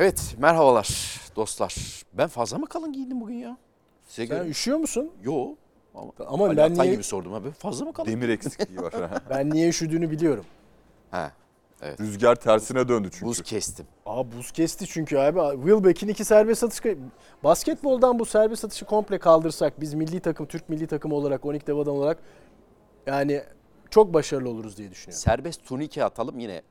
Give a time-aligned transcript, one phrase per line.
[0.00, 0.88] Evet merhabalar
[1.36, 2.02] dostlar.
[2.12, 3.56] Ben fazla mı kalın giyindim bugün ya?
[4.08, 4.48] Size Sen göre.
[4.48, 5.10] üşüyor musun?
[5.22, 5.54] Yo.
[5.94, 7.50] Ama, Ama Ali ben Atay niye- gibi sordum abi.
[7.50, 8.08] Fazla mı kalın?
[8.08, 8.94] Demir eksikliği var.
[9.30, 10.44] Ben niye üşüdüğünü biliyorum.
[11.10, 11.30] He.
[12.00, 13.26] Rüzgar tersine döndü çünkü.
[13.26, 13.86] Buz kestim.
[14.06, 15.56] Aa buz kesti çünkü abi.
[15.56, 16.80] Wilbeck'in iki serbest atış...
[17.44, 21.76] Basketboldan bu serbest atışı komple kaldırsak biz milli takım, Türk milli takımı olarak, 12 dev
[21.76, 22.18] adam olarak
[23.06, 23.42] yani
[23.90, 25.20] çok başarılı oluruz diye düşünüyorum.
[25.20, 26.62] Serbest turnike atalım yine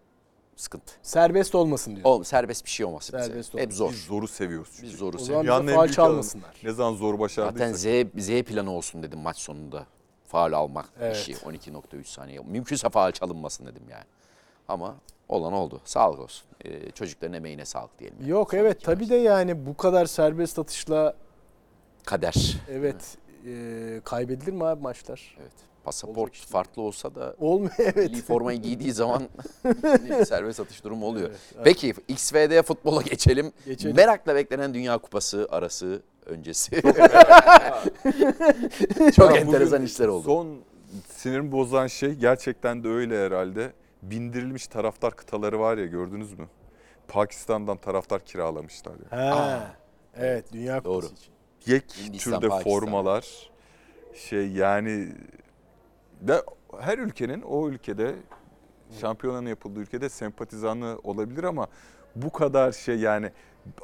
[0.60, 0.94] sıkıntı.
[1.04, 2.06] Serbest olmasın diyor.
[2.10, 3.64] O serbest bir şey olmasın Serbest bize.
[3.64, 3.92] Hep zor.
[3.92, 4.88] Biz zoru seviyoruz çünkü.
[4.88, 5.28] Biz zoru O seviyoruz.
[5.28, 6.10] zaman bize Dünyanın en faal büyük alanı.
[6.12, 6.56] çalmasınlar.
[6.64, 7.76] Ne zaman zor başardıysak.
[7.78, 9.86] Zaten Z, Z planı olsun dedim maç sonunda.
[10.28, 11.16] Faal almak Evet.
[11.18, 12.40] işi 12.3 saniye.
[12.40, 14.04] Mümkünse faal çalınmasın dedim yani.
[14.68, 14.96] Ama
[15.30, 15.82] olan oldu.
[15.86, 16.46] Sağlık olsun.
[16.66, 18.18] Ee, çocukların emeğine sağlık diyelim.
[18.22, 18.30] yani.
[18.30, 21.16] Yok evet tabii de yani bu kadar serbest atışla
[22.06, 22.58] Kader.
[22.70, 23.18] evet
[23.48, 25.38] e, kaybedilir mi abi maçlar?
[25.42, 25.52] Evet.
[25.84, 26.48] Pasaport Olacak işte.
[26.52, 27.96] farklı olsa da Olmuyor evet.
[27.96, 29.24] milli formayı giydiği zaman
[30.28, 31.30] serbest atış durumu oluyor.
[31.30, 31.64] Evet, evet.
[31.64, 33.52] Peki XVD futbola geçelim.
[33.66, 33.96] Geçelim.
[33.96, 36.82] Merakla beklenen Dünya Kupası arası öncesi.
[39.16, 40.24] Çok Ya enteresan işler oldu.
[40.26, 40.58] Son
[41.10, 43.72] sinirimi bozan şey gerçekten de öyle herhalde.
[44.02, 46.48] Bindirilmiş taraftar kıtaları var ya gördünüz mü?
[47.08, 49.18] Pakistan'dan taraftar kiralamışlar ya.
[49.20, 49.36] Ha.
[49.36, 49.60] Aa.
[50.18, 51.06] Evet Dünya Kupası Doğru.
[51.06, 51.34] için.
[51.66, 52.72] Yek Hindistan, türde Pakistan.
[52.74, 53.50] formalar
[54.16, 55.08] şey yani
[56.22, 56.44] de
[56.80, 58.16] her ülkenin o ülkede
[59.02, 61.68] şampiyonanın yapıldığı ülkede sempatizanı olabilir ama
[62.16, 63.32] bu kadar şey yani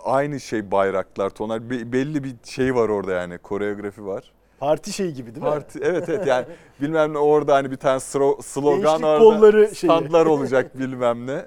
[0.03, 4.31] aynı şey bayraklar tonlar be- belli bir şey var orada yani koreografi var.
[4.59, 5.51] Parti şeyi gibi değil mi?
[5.51, 6.45] Parti evet evet yani
[6.81, 9.89] bilmem ne orada hani bir tane slogan Gençlik orada kolları şeyi.
[9.89, 11.45] standlar olacak bilmem ne.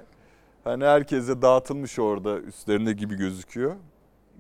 [0.65, 3.75] Hani herkese dağıtılmış orada üstlerine gibi gözüküyor.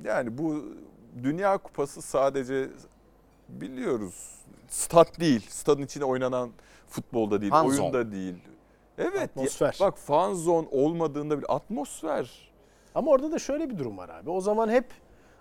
[0.04, 0.64] Yani bu
[1.22, 2.68] Dünya Kupası sadece
[3.48, 4.34] biliyoruz
[4.68, 5.46] stat değil.
[5.50, 6.50] Stadın içinde oynanan
[6.88, 8.34] futbolda değil, Fan oyunda değil.
[8.98, 9.30] Evet.
[9.30, 9.76] Atmosfer.
[9.80, 12.50] ya- bak fan zone olmadığında bir atmosfer.
[12.94, 14.30] Ama orada da şöyle bir durum var abi.
[14.30, 14.86] O zaman hep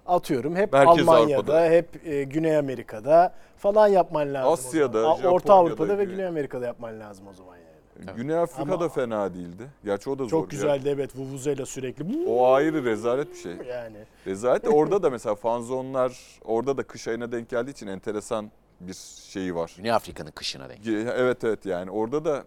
[0.05, 1.65] atıyorum hep Merkez Almanya'da, Avrupa'da.
[1.69, 4.49] hep e, Güney Amerika'da falan yapman lazım.
[4.49, 5.13] o Asya'da, zaman.
[5.13, 7.66] A- Japonya'da, Orta Avrupa'da ve Güney- Güney Amerika'da yapman lazım o zaman yani.
[8.15, 9.67] Güney Afrika Ama- da fena değildi.
[9.85, 10.29] Gerçi o da zor.
[10.29, 10.49] Çok ya.
[10.59, 12.27] güzeldi evet Vuvuzela sürekli.
[12.27, 13.55] O ayrı rezalet bir şey.
[13.67, 13.97] Yani
[14.27, 18.93] Rezalet de orada da mesela fanzonlar orada da kış ayına denk geldiği için enteresan bir
[19.29, 19.73] şeyi var.
[19.77, 20.87] Güney Afrika'nın kışına denk.
[21.17, 22.43] Evet evet yani orada da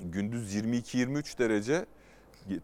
[0.00, 1.86] gündüz 22-23 derece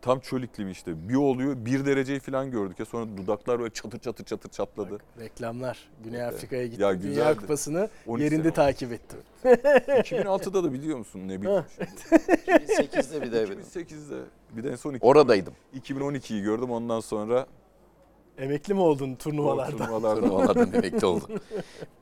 [0.03, 1.09] tam çöl iklimi işte.
[1.09, 4.99] Bir oluyor bir dereceyi falan gördük ya sonra dudaklar böyle çatır çatır çatır çatladı.
[5.21, 5.89] reklamlar.
[6.05, 6.83] Güney Afrika'ya gitti.
[6.83, 7.37] Ya Dünya güzeldi.
[7.41, 9.19] Kupası'nı 12 yerinde sene takip ettim.
[9.45, 11.65] 2006'da da biliyor musun ne bileyim.
[11.79, 15.55] 2008'de bir de 2008'de bir de en son iki- Oradaydım.
[15.81, 17.47] 2012'yi gördüm ondan sonra
[18.39, 19.77] Emekli mi oldun o turnuvalarda?
[19.77, 21.29] turnuvalarda Turnuvalardan emekli oldu.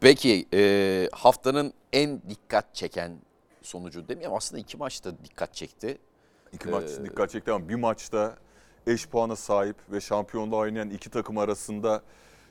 [0.00, 3.12] Peki e, haftanın en dikkat çeken
[3.62, 5.98] sonucu demeyeyim aslında iki maçta dikkat çekti.
[6.54, 8.36] İki maç Ee, dikkat çekti ama bir maçta
[8.86, 12.02] eş puana sahip ve şampiyonluğa oynayan iki takım arasında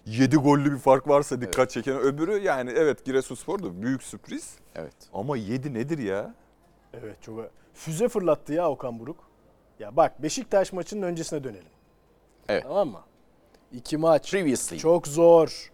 [0.06, 4.96] 7 gollü bir fark varsa dikkat çeken öbürü yani evet Giresunspor da büyük sürpriz Evet.
[5.14, 6.36] ama 7 nedir ya?
[6.94, 9.18] Evet çok füze fırlattı ya Okan Buruk.
[9.80, 11.72] Ya bak Beşiktaş maçının öncesine dönelim.
[12.50, 12.64] Evet.
[12.64, 13.02] Tamam mı?
[13.72, 14.32] İki maç.
[14.32, 14.78] Previously.
[14.78, 15.72] Çok zor.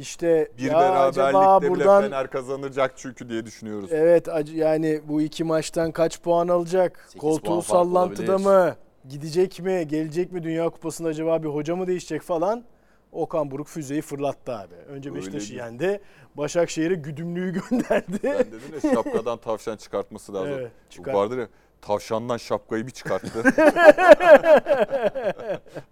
[0.00, 3.92] İşte Bir ya acaba buradan bile Fener kazanacak çünkü diye düşünüyoruz.
[3.92, 7.00] evet ac- yani bu iki maçtan kaç puan alacak?
[7.06, 8.46] Sekiz Koltuğu puan fark sallantıda olabilir.
[8.46, 8.76] mı?
[9.08, 9.88] Gidecek mi?
[9.88, 12.64] Gelecek mi Dünya Kupası'nda acaba bir hoca mı değişecek falan?
[13.12, 14.74] Okan Buruk füzeyi fırlattı abi.
[14.88, 16.00] Önce Öyle Beşiktaş'ı yendi.
[16.34, 18.18] Başakşehir'e güdümlüğü gönderdi.
[18.22, 20.52] Sen dedin ya şapkadan tavşan çıkartması lazım.
[20.58, 21.12] Evet, Bu çıkar.
[21.14, 21.48] Vardır ya
[21.80, 23.42] tavşandan şapkayı bir çıkarttı.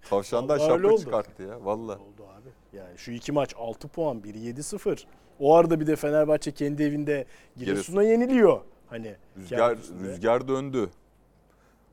[0.09, 1.01] tavşandan Vallahi öyle şapka oldu.
[1.03, 1.93] çıkarttı ya valla.
[1.93, 2.34] Oldu abi.
[2.75, 5.03] Yani şu iki maç 6 puan, biri 7-0.
[5.39, 7.25] O arada bir de Fenerbahçe kendi evinde
[7.57, 8.61] Giresun'a yeniliyor.
[8.87, 10.89] Hani Rüzgar, rüzgar döndü.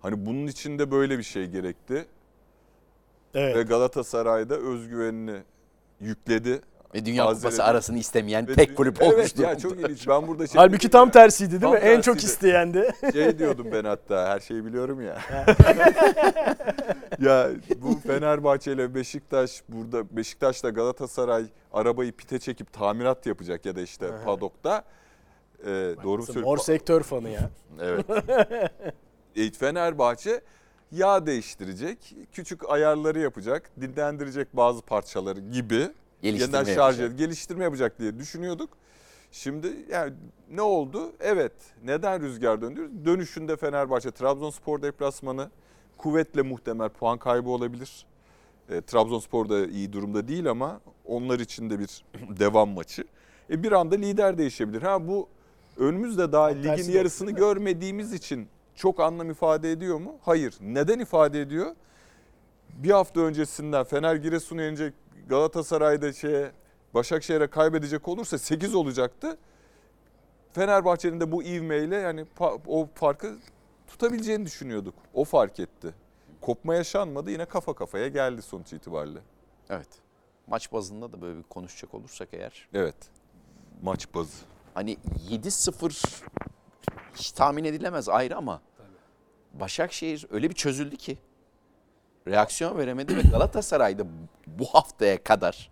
[0.01, 2.07] Hani bunun için de böyle bir şey gerekti.
[3.35, 3.57] Evet.
[3.57, 5.43] Ve Galatasaray'da özgüvenini
[6.01, 6.61] yükledi.
[6.95, 7.43] Ve Dünya Tazeledi.
[7.43, 9.59] Kupası arasını istemeyen Ve tek kulüp evet, olmuş ya durumda.
[9.59, 10.09] çok ilginç.
[10.09, 11.79] Ben burada şey, Halbuki tam tersiydi değil Tam mi?
[11.79, 12.33] En çok tersiydi.
[12.33, 12.91] isteyendi.
[13.13, 15.19] şey diyordum ben hatta her şeyi biliyorum ya.
[17.19, 23.81] ya bu Fenerbahçe ile Beşiktaş burada Beşiktaş'la Galatasaray arabayı pite çekip tamirat yapacak ya da
[23.81, 24.85] işte padokta.
[25.65, 26.51] Ee, doğru mu söylüyorum?
[26.51, 27.51] Mor sektör fanı ya.
[27.81, 28.07] Evet.
[29.37, 30.41] E, Fenerbahçe
[30.93, 35.89] yağ değiştirecek, küçük ayarları yapacak, dinlendirecek bazı parçaları gibi.
[36.23, 37.09] Geliştirme Yeniden şarj yapacak.
[37.09, 38.71] edip geliştirme yapacak diye düşünüyorduk.
[39.33, 40.13] Şimdi yani
[40.51, 41.13] ne oldu?
[41.21, 41.53] Evet.
[41.85, 42.91] Neden rüzgar döndü?
[43.05, 45.51] Dönüşünde Fenerbahçe Trabzonspor deplasmanı
[45.99, 48.07] kuvvetle muhtemel puan kaybı olabilir.
[48.71, 52.05] E, Trabzonspor da iyi durumda değil ama onlar için de bir
[52.39, 53.05] devam maçı.
[53.51, 54.83] E, bir anda lider değişebilir.
[54.83, 55.29] Ha bu
[55.77, 60.17] önümüzde daha ligin tersi de yarısını görmediğimiz için çok anlam ifade ediyor mu?
[60.23, 60.55] Hayır.
[60.61, 61.75] Neden ifade ediyor?
[62.73, 64.95] bir hafta öncesinden Fener Giresun'u yenecek
[65.29, 66.53] Galatasaray'da şeye
[66.95, 69.39] Başakşehir'e kaybedecek olursa 8 olacaktı.
[70.53, 72.27] Fenerbahçe'nin de bu ivmeyle yani
[72.67, 73.37] o farkı
[73.87, 74.95] tutabileceğini düşünüyorduk.
[75.15, 75.95] O fark etti.
[76.41, 79.19] Kopma yaşanmadı yine kafa kafaya geldi sonuç itibariyle.
[79.71, 79.89] Evet.
[80.47, 82.69] Maç bazında da böyle bir konuşacak olursak eğer.
[82.75, 82.97] Evet.
[83.83, 84.37] Maç bazı.
[84.75, 84.97] Hani
[85.31, 86.23] 7-0
[87.15, 88.61] hiç tahmin edilemez ayrı ama
[89.53, 91.19] Başakşehir öyle bir çözüldü ki
[92.29, 94.05] reaksiyon veremedi ve Galatasaray'da
[94.47, 95.71] bu haftaya kadar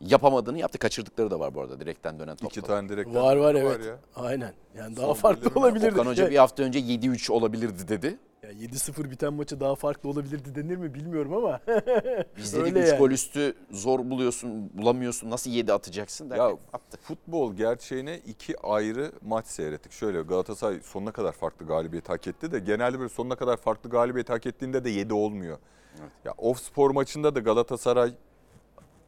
[0.00, 0.78] yapamadığını yaptı.
[0.78, 2.50] Kaçırdıkları da var bu arada direkten dönen toplar.
[2.50, 3.86] İki tane direkt Var var evet.
[3.86, 3.98] ya.
[4.16, 4.52] Aynen.
[4.78, 5.94] Yani daha Son farklı olabilirdi.
[5.94, 8.18] Okan Hoca bir hafta önce 7-3 olabilirdi dedi.
[8.44, 11.60] Ya 7-0 biten maçı daha farklı olabilirdi denir mi bilmiyorum ama.
[12.36, 12.98] Biz dedik Öyle 3 yani.
[12.98, 15.30] gol üstü zor buluyorsun, bulamıyorsun.
[15.30, 16.98] Nasıl 7 atacaksın derken Ya attı.
[17.02, 19.92] futbol gerçeğine iki ayrı maç seyrettik.
[19.92, 24.30] Şöyle Galatasaray sonuna kadar farklı galibiyet hak etti de genelde böyle sonuna kadar farklı galibiyet
[24.30, 25.58] hak ettiğinde de 7 olmuyor.
[26.00, 26.10] Evet.
[26.24, 28.12] Ya off spor maçında da Galatasaray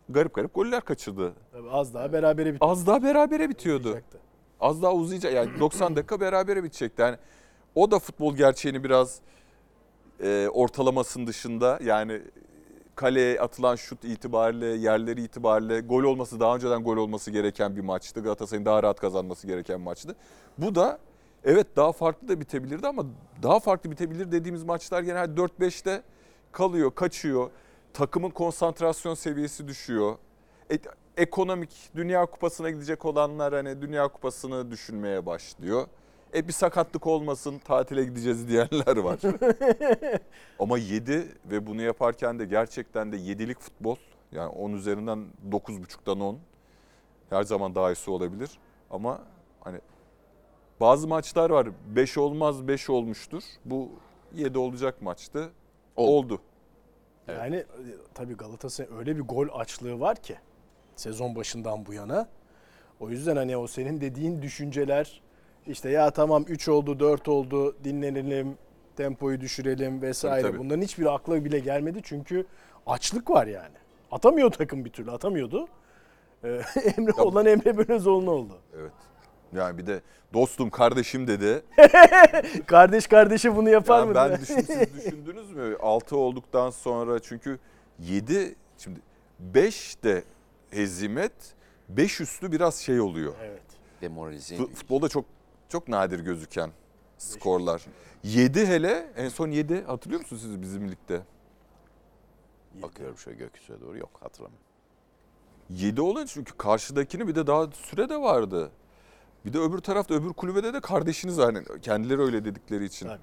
[0.08, 1.32] garip garip goller kaçırdı.
[1.52, 2.64] Tabii az daha berabere bitti.
[2.64, 3.88] Az daha berabere bitiyordu.
[3.88, 4.18] olacaktı.
[4.60, 5.32] Az daha uzayacak.
[5.32, 7.02] Yani 90 dakika berabere bitecekti.
[7.02, 7.16] Yani
[7.76, 9.20] o da futbol gerçeğini biraz
[10.20, 12.22] e, ortalamasının dışında yani
[12.94, 18.20] kaleye atılan şut itibariyle, yerleri itibariyle gol olması daha önceden gol olması gereken bir maçtı.
[18.20, 20.16] Galatasaray'ın daha rahat kazanması gereken bir maçtı.
[20.58, 20.98] Bu da
[21.44, 23.04] evet daha farklı da bitebilirdi ama
[23.42, 26.02] daha farklı bitebilir dediğimiz maçlar genelde 4-5'te
[26.52, 27.50] kalıyor, kaçıyor.
[27.92, 30.16] Takımın konsantrasyon seviyesi düşüyor.
[30.72, 30.78] E,
[31.16, 35.86] ekonomik Dünya Kupası'na gidecek olanlar hani Dünya Kupası'nı düşünmeye başlıyor.
[36.34, 39.18] E bir sakatlık olmasın tatile gideceğiz diyenler var.
[40.58, 43.96] Ama 7 ve bunu yaparken de gerçekten de 7'lik futbol.
[44.32, 46.38] Yani 10 üzerinden 9.5'dan 10.
[47.30, 48.50] Her zaman daha iyisi olabilir.
[48.90, 49.22] Ama
[49.60, 49.80] hani
[50.80, 53.42] bazı maçlar var 5 olmaz 5 olmuştur.
[53.64, 53.90] Bu
[54.34, 55.50] 7 olacak maçtı.
[55.96, 56.34] Oldu.
[56.34, 56.40] Oldu.
[57.28, 57.38] Evet.
[57.38, 57.64] Yani
[58.14, 60.36] tabii Galatasaray öyle bir gol açlığı var ki
[60.96, 62.28] sezon başından bu yana.
[63.00, 65.22] O yüzden hani o senin dediğin düşünceler
[65.66, 68.58] işte ya tamam 3 oldu 4 oldu dinlenelim
[68.96, 70.42] tempoyu düşürelim vesaire.
[70.42, 70.64] Tabii, tabii.
[70.64, 72.46] Bunların hiçbiri akla bile gelmedi çünkü
[72.86, 73.74] açlık var yani.
[74.10, 75.68] Atamıyor takım bir türlü atamıyordu.
[76.44, 76.48] Ee,
[76.96, 78.58] Emre Ya- olan Emre Belözoğlu oldu.
[78.80, 78.92] Evet.
[79.52, 80.00] Yani bir de
[80.34, 81.62] dostum kardeşim dedi.
[82.66, 84.14] Kardeş kardeşe bunu yapar Yani mı?
[84.14, 85.76] ben düşün, siz düşündünüz mü?
[85.80, 87.58] 6 olduktan sonra çünkü
[87.98, 89.00] 7 şimdi
[89.40, 90.24] 5 de
[90.70, 91.32] hezimet
[91.88, 93.34] 5 üstü biraz şey oluyor.
[93.42, 93.62] Evet.
[94.02, 94.56] Demoralize.
[94.56, 95.24] Futbolda çok
[95.68, 96.70] çok nadir gözüken
[97.18, 97.86] skorlar.
[98.22, 101.22] 7 hele en son 7 hatırlıyor musunuz siz bizim ligde?
[102.82, 104.66] Bakıyorum şöyle gökyüzüne doğru yok hatırlamıyorum.
[105.70, 108.70] 7 olunca çünkü karşıdakini bir de daha süre de vardı.
[109.44, 113.06] Bir de öbür tarafta öbür kulübede de kardeşiniz hani kendileri öyle dedikleri için.
[113.08, 113.20] Tabii.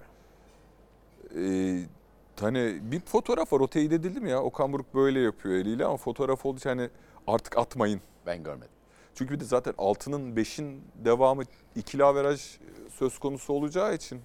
[1.36, 1.86] Ee,
[2.40, 4.44] hani bir fotoğraf var o teyit edildi mi ya?
[4.44, 6.90] Okan Buruk böyle yapıyor eliyle ama fotoğraf olduğu için hani
[7.28, 8.02] artık atmayın.
[8.26, 8.70] Ben görmedim.
[9.16, 11.44] Çünkü bir de zaten altının 5'in devamı
[11.76, 12.42] ikili averaj
[12.90, 14.22] söz konusu olacağı için.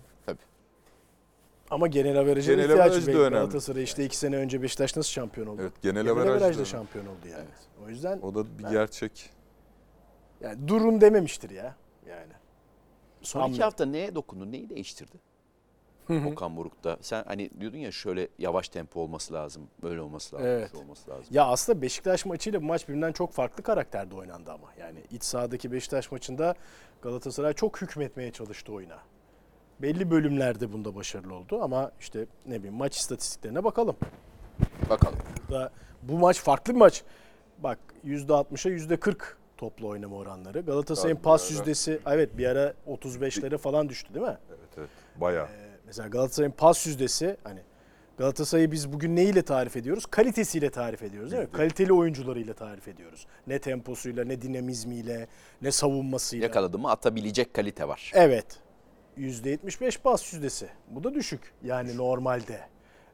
[1.70, 3.30] Ama genel averaja Genel ihtiyaç averaj önemli.
[3.30, 5.62] Galatasaray işte iki sene önce Beşiktaş nasıl şampiyon oldu?
[5.62, 7.48] Evet genel, Genel averaj, averajda da- şampiyon oldu yani.
[7.86, 9.30] O yüzden O da bir Ben- gerçek.
[10.40, 11.76] yani durun dememiştir ya.
[12.08, 12.32] Yani.
[13.22, 13.54] Son Sanmıyorum.
[13.54, 15.16] iki hafta neye dokundu, neyi değiştirdi?
[16.32, 16.96] Okan Buruk'ta.
[17.00, 20.74] Sen hani diyordun ya şöyle yavaş tempo olması lazım, böyle olması lazım, Evet.
[20.74, 21.26] olması lazım.
[21.30, 24.68] Ya aslında Beşiktaş maçıyla bu maç birbirinden çok farklı karakterde oynandı ama.
[24.80, 26.54] Yani iç sahadaki Beşiktaş maçında
[27.02, 28.98] Galatasaray çok hükmetmeye çalıştı oyuna.
[29.82, 33.96] Belli bölümlerde bunda başarılı oldu ama işte ne bileyim maç istatistiklerine bakalım.
[34.90, 35.18] Bakalım.
[35.48, 35.70] Burada
[36.02, 37.02] bu maç farklı bir maç.
[37.58, 39.16] Bak %60'a %40
[39.56, 40.60] toplu oynama oranları.
[40.60, 44.36] Galatasaray'ın pas yüzdesi evet bir ara 35'lere falan düştü değil mi?
[44.48, 44.88] Evet evet.
[45.16, 45.46] Bayağı.
[45.46, 47.60] Ee, mesela Galatasaray'ın pas yüzdesi hani
[48.18, 50.06] Galatasaray'ı biz bugün neyle tarif ediyoruz?
[50.06, 51.52] Kalitesiyle tarif ediyoruz değil mi?
[51.52, 53.26] Kaliteli oyuncularıyla tarif ediyoruz.
[53.46, 55.26] Ne temposuyla, ne dinamizmiyle,
[55.62, 56.46] ne savunmasıyla.
[56.46, 58.12] Yakaladı mı atabilecek kalite var.
[58.14, 58.46] Evet.
[59.18, 60.68] %75 pas yüzdesi.
[60.90, 61.52] Bu da düşük.
[61.64, 62.60] Yani normalde.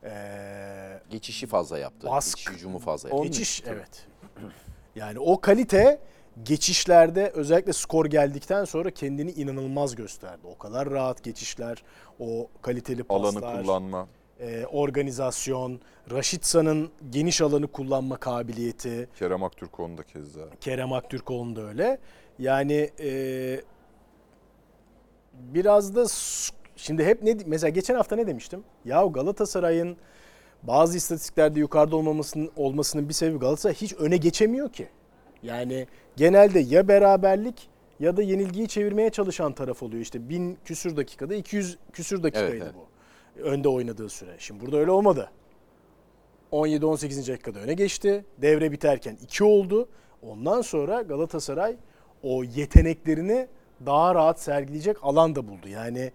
[0.05, 2.07] Ee, Geçişi fazla yaptı.
[2.07, 2.41] Baskı.
[2.41, 3.25] Geçiş hücumu fazla yaptı.
[3.25, 4.07] geçiş evet.
[4.97, 6.01] Yani o kalite
[6.43, 10.41] geçişlerde özellikle skor geldikten sonra kendini inanılmaz gösterdi.
[10.45, 11.83] O kadar rahat geçişler,
[12.21, 13.43] o kaliteli paslar.
[13.43, 14.09] Alanı kullanma.
[14.41, 20.41] e, organizasyon, Raşitsa'nın geniş alanı kullanma kabiliyeti, Kerem Aktürkoğlu da keza.
[20.61, 21.99] Kerem Aktürkoğlu'nun da öyle.
[22.39, 23.61] Yani e,
[25.33, 26.07] biraz da
[26.77, 28.65] şimdi hep ne mesela geçen hafta ne demiştim?
[28.85, 29.97] Ya Galatasaray'ın
[30.63, 34.89] bazı istatistiklerde yukarıda olmamasının olmasının bir sebebi Galatasaray hiç öne geçemiyor ki.
[35.45, 35.87] Yani
[36.17, 37.69] genelde ya beraberlik
[38.01, 40.03] ya da yenilgiyi çevirmeye çalışan taraf oluyor.
[40.03, 42.75] İşte bin küsür dakikada 200 küsür dakikaydı Evet, evet.
[42.75, 43.43] bu.
[43.43, 44.31] Önde oynadığı süre.
[44.39, 45.31] Şimdi burada öyle olmadı.
[46.53, 47.33] 17-18.
[47.33, 48.25] dakikada öne geçti.
[48.39, 49.89] Devre biterken 2 oldu.
[50.23, 51.77] Ondan sonra Galatasaray
[52.23, 53.49] o yeteneklerini
[53.87, 55.69] daha rahat sergileyecek alan da buldu.
[55.69, 56.13] Yani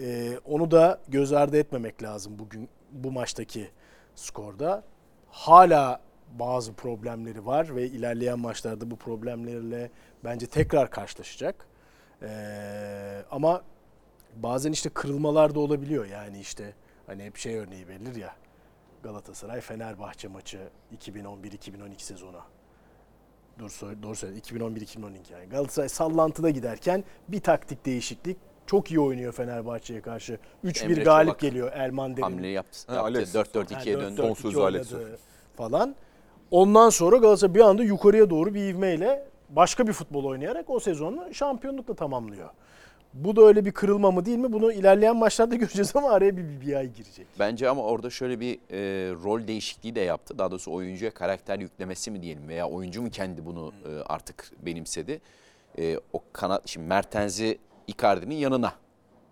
[0.00, 3.68] e, onu da göz ardı etmemek lazım bugün bu maçtaki
[4.14, 4.84] skorda.
[5.30, 6.00] Hala
[6.38, 9.90] bazı problemleri var ve ilerleyen maçlarda bu problemlerle
[10.24, 11.66] bence tekrar karşılaşacak.
[12.22, 13.62] Ee, ama
[14.36, 16.06] bazen işte kırılmalar da olabiliyor.
[16.06, 16.74] Yani işte
[17.06, 18.34] hani hep şey örneği verilir ya.
[19.02, 20.58] Galatasaray Fenerbahçe maçı
[20.98, 22.40] 2011-2012 sezonu.
[23.58, 25.48] Dur söyle, doğru söyle 2011-2012 yani.
[25.50, 28.36] Galatasaray sallantıda giderken bir taktik değişiklik
[28.66, 30.38] çok iyi oynuyor Fenerbahçe'ye karşı.
[30.64, 32.22] 3-1 Emre galip Çolak geliyor Elman Derin.
[32.22, 32.78] Hamle yaptı.
[32.86, 33.06] Ha, yaptı.
[33.06, 33.34] Alex.
[33.34, 34.20] 4-4-2'ye Yani döndü.
[34.20, 35.18] 4-4-2 Son sözü Alex oynadı
[35.56, 35.96] falan.
[36.52, 41.34] Ondan sonra Galatasaray bir anda yukarıya doğru bir ivmeyle başka bir futbol oynayarak o sezonu
[41.34, 42.50] şampiyonlukla tamamlıyor.
[43.14, 44.52] Bu da öyle bir kırılma mı değil mi?
[44.52, 47.26] Bunu ilerleyen maçlarda göreceğiz ama araya bir, bir, bir ay girecek.
[47.38, 48.78] Bence ama orada şöyle bir e,
[49.24, 50.38] rol değişikliği de yaptı.
[50.38, 55.20] Daha doğrusu oyuncuya karakter yüklemesi mi diyelim veya oyuncu mu kendi bunu e, artık benimsedi.
[55.78, 58.72] E, o kanat şimdi Mertens'i Icardi'nin yanına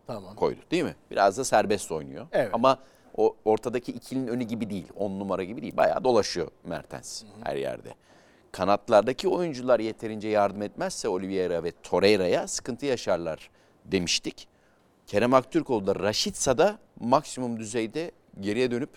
[0.06, 0.34] Tamam.
[0.36, 0.94] koydu değil mi?
[1.10, 2.26] Biraz da serbest oynuyor.
[2.32, 2.50] Evet.
[2.52, 2.78] Ama
[3.16, 4.86] o ortadaki ikilinin önü gibi değil.
[4.96, 5.76] On numara gibi değil.
[5.76, 7.94] Bayağı dolaşıyor Mertens her yerde.
[8.52, 13.50] Kanatlardaki oyuncular yeterince yardım etmezse Oliveira ve Torreira'ya sıkıntı yaşarlar
[13.84, 14.48] demiştik.
[15.06, 18.90] Kerem Aktürkoğlu da Raşitsa da maksimum düzeyde geriye dönüp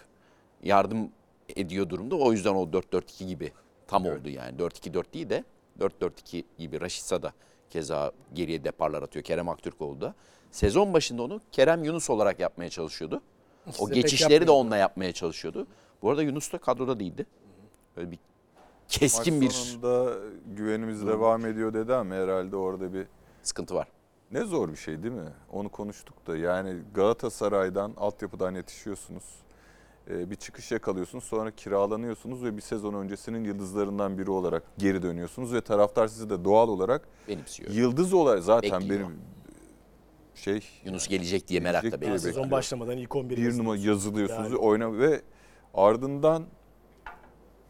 [0.63, 1.09] yardım
[1.55, 2.15] ediyor durumda.
[2.15, 3.51] O yüzden o 4-4-2 gibi
[3.87, 4.57] tam oldu yani.
[4.57, 5.43] 4-2-4 değil de
[5.79, 7.33] 4-4-2 gibi Raşitsa da
[7.69, 9.25] keza geriye deparlar atıyor.
[9.25, 10.13] Kerem Aktürkoğlu da.
[10.51, 13.21] Sezon başında onu Kerem Yunus olarak yapmaya çalışıyordu.
[13.67, 15.67] O İşte pek geçişleri de onunla yapmaya çalışıyordu.
[16.01, 17.25] Bu arada Yunus da kadroda değildi.
[17.97, 18.19] Böyle bir
[18.87, 20.13] keskin Maç bir sonunda
[20.55, 23.05] güvenimiz devam ediyor dedi ama herhalde orada bir
[23.43, 23.87] sıkıntı var.
[24.31, 25.29] ne zor bir şey değil mi?
[25.51, 29.23] Onu konuştuk da yani Galatasaray'dan altyapıdan yetişiyorsunuz.
[30.09, 35.53] Ee, bir çıkış yakalıyorsunuz sonra kiralanıyorsunuz ve bir sezon öncesinin yıldızlarından biri olarak geri dönüyorsunuz
[35.53, 37.71] ve taraftar sizi de doğal olarak Benimsiyor.
[37.71, 38.99] yıldız olarak zaten Bekliyor.
[38.99, 39.19] benim
[40.35, 42.19] şey Yunus gelecek diye merakla Gelecek diye bekliyor.
[42.19, 42.57] Sezon bekliyor.
[42.57, 44.53] başlamadan ilk 11 bir numara yazılıyorsunuz Yani.
[44.53, 45.21] ve oyna ve
[45.73, 46.45] ardından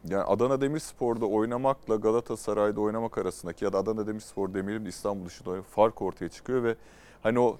[0.09, 5.49] yani Adana Demirspor'da oynamakla Galatasaray'da oynamak arasındaki ya da Adana Demirspor demeyelim de İstanbul dışında
[5.49, 6.75] oynamak fark ortaya çıkıyor ve
[7.23, 7.57] hani o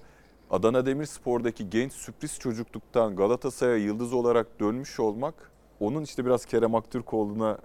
[0.50, 7.58] Adana Demirspor'daki genç sürpriz çocukluktan Galatasaray'a yıldız olarak dönmüş olmak onun işte biraz Kerem Aktürkoğlu'na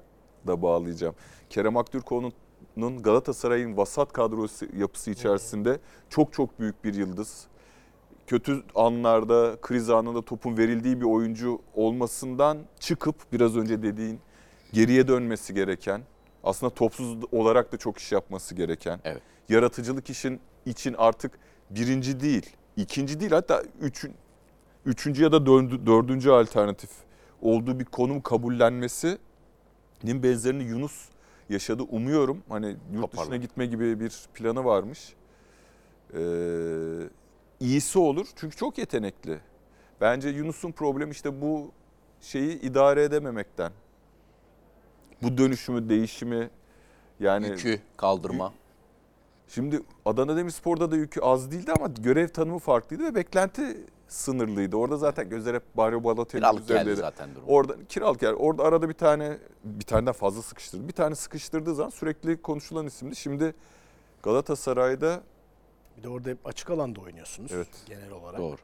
[0.47, 1.15] da bağlayacağım.
[1.49, 2.33] Kerem Aktürkoğlu'nun
[2.77, 7.47] Galatasaray'ın vasat kadrosu yapısı içerisinde çok çok büyük bir yıldız
[8.29, 14.19] kötü anlarda, kriz anında topun verildiği bir oyuncu olmasından çıkıp biraz önce dediğin
[14.73, 16.01] geriye dönmesi gereken,
[16.43, 19.21] aslında topsuz olarak da çok iş yapması gereken, Evet.
[19.49, 21.39] yaratıcılık işin için artık
[21.69, 24.13] birinci değil, ikinci değil hatta üçün,
[24.85, 26.89] üçüncü ya da dördü- dördüncü alternatif
[27.41, 29.19] olduğu bir konum kabullenmesinin
[30.23, 31.09] benzerini Yunus
[31.49, 31.83] yaşadı.
[31.83, 35.13] Umuyorum hani yurt dışına gitme gibi bir planı varmış.
[36.13, 36.19] Ee,
[37.59, 39.39] iyisi olur çünkü çok yetenekli.
[40.01, 41.71] Bence Yunus'un problemi işte bu
[42.21, 43.71] şeyi idare edememekten.
[45.21, 46.49] Bu dönüşümü, değişimi
[47.19, 48.53] yani Yükü kaldırma.
[49.49, 54.75] Şimdi Adana Demirspor'da da yükü az değildi ama görev tanımı farklıydı ve beklenti sınırlıydı.
[54.77, 56.99] Orada zaten gözler hep Mario Balotelli Kiralık geldi üzerindeydi.
[56.99, 57.43] zaten durum.
[57.47, 58.33] Orada kiralık yer.
[58.33, 60.87] Orada arada bir tane bir taneden fazla sıkıştırdı.
[60.87, 63.15] Bir tane sıkıştırdığı zaman sürekli konuşulan isimdi.
[63.15, 63.53] Şimdi
[64.23, 65.21] Galatasaray'da
[65.97, 67.67] Bir de orada hep açık alanda oynuyorsunuz Evet.
[67.85, 68.37] genel olarak.
[68.39, 68.57] Doğru.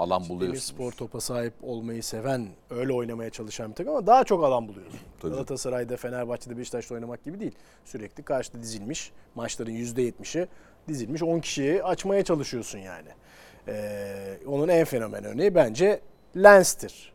[0.00, 0.40] Alan buluyorsunuz.
[0.48, 5.00] Demirspor topa sahip olmayı seven, öyle oynamaya çalışan bir takım ama daha çok alan buluyorsun.
[5.20, 5.32] Tabii.
[5.32, 7.54] Galatasaray'da, Fenerbahçe'de, Beşiktaş'ta oynamak gibi değil.
[7.84, 10.48] Sürekli karşıda dizilmiş, maçların %70'i
[10.88, 13.08] dizilmiş 10 kişiyi açmaya çalışıyorsun yani.
[13.68, 16.00] Ee, onun en fenomen örneği bence
[16.36, 17.12] Lens'tir.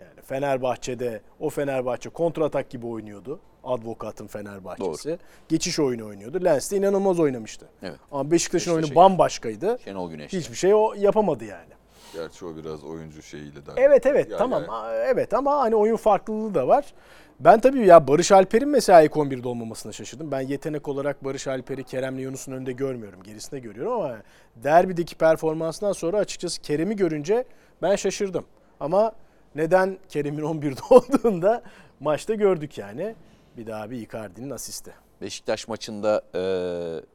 [0.00, 3.40] Yani Fenerbahçe'de o Fenerbahçe kontratak gibi oynuyordu.
[3.64, 5.18] Advokatın Fenerbahçesi.
[5.48, 6.44] Geçiş oyunu oynuyordu.
[6.44, 7.68] Lens de inanılmaz oynamıştı.
[7.82, 7.96] Evet.
[8.12, 9.78] Ama Beşiktaş'ın Beşiktaş'a oyunu bambaşkaydı.
[9.84, 10.32] Şenol Güneş.
[10.32, 11.76] Hiçbir şey o yapamadı yani.
[12.12, 13.70] Gerçi o biraz oyuncu şeyiyle de.
[13.76, 16.94] Evet evet Ya- tamam yani- evet ama hani oyun farklılığı da var.
[17.40, 20.30] Ben tabii ya Barış Alper'in mesela ilk 11'de olmamasına şaşırdım.
[20.30, 23.22] Ben yetenek olarak Barış Alper'i Kerem'le Yunus'un önünde görmüyorum.
[23.22, 24.16] Gerisinde görüyorum ama
[24.56, 27.44] derbideki performansından sonra açıkçası Kerem'i görünce
[27.82, 28.44] ben şaşırdım.
[28.80, 29.12] Ama
[29.54, 31.62] neden Kerem'in 11'de olduğunda
[32.00, 33.14] maçta gördük yani.
[33.56, 34.94] Bir daha bir Icardi'nin asisti.
[35.20, 36.40] Beşiktaş maçında e,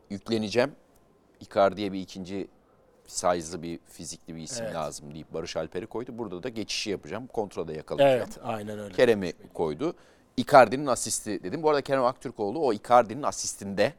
[0.10, 0.72] yükleneceğim.
[1.40, 2.48] Icardi'ye bir ikinci
[3.12, 4.76] size'lı bir fizikli bir isim Evet.
[4.76, 6.12] lazım deyip Barış Alper'i koydu.
[6.18, 7.28] Burada da geçişi yapacağım.
[7.28, 8.22] Kontrada yakalayacağım.
[8.34, 8.94] Evet aynen öyle.
[8.96, 9.96] Kerem'i koydu.
[10.38, 11.64] Icardi'nin asisti dedim.
[11.64, 13.94] Bu arada Kerem Aktürkoğlu o Icardi'nin asistinde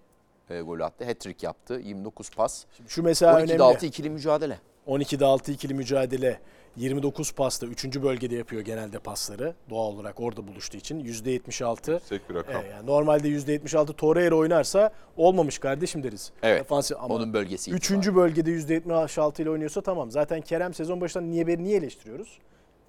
[0.51, 1.05] e, gol attı.
[1.05, 1.81] Hat-trick yaptı.
[1.85, 2.65] 29 pas.
[2.89, 3.63] Şu mesela 12'de önemli.
[3.63, 4.59] 6 ikili mücadele.
[4.87, 6.41] 12'de 6 ikili mücadele.
[6.77, 8.03] 29 pasta 3.
[8.03, 9.55] bölgede yapıyor genelde pasları.
[9.71, 11.05] Doğal olarak orada buluştuğu için.
[11.05, 11.93] %76.
[11.93, 12.55] Yüksek bir rakam.
[12.55, 16.33] Evet, yani normalde %76 Torreira oynarsa olmamış kardeşim deriz.
[16.43, 16.61] Evet.
[16.61, 20.11] Defansif ama Onun bölgesi Üçüncü bölgede %76 ile oynuyorsa tamam.
[20.11, 22.39] Zaten Kerem sezon başından niye beri niye eleştiriyoruz?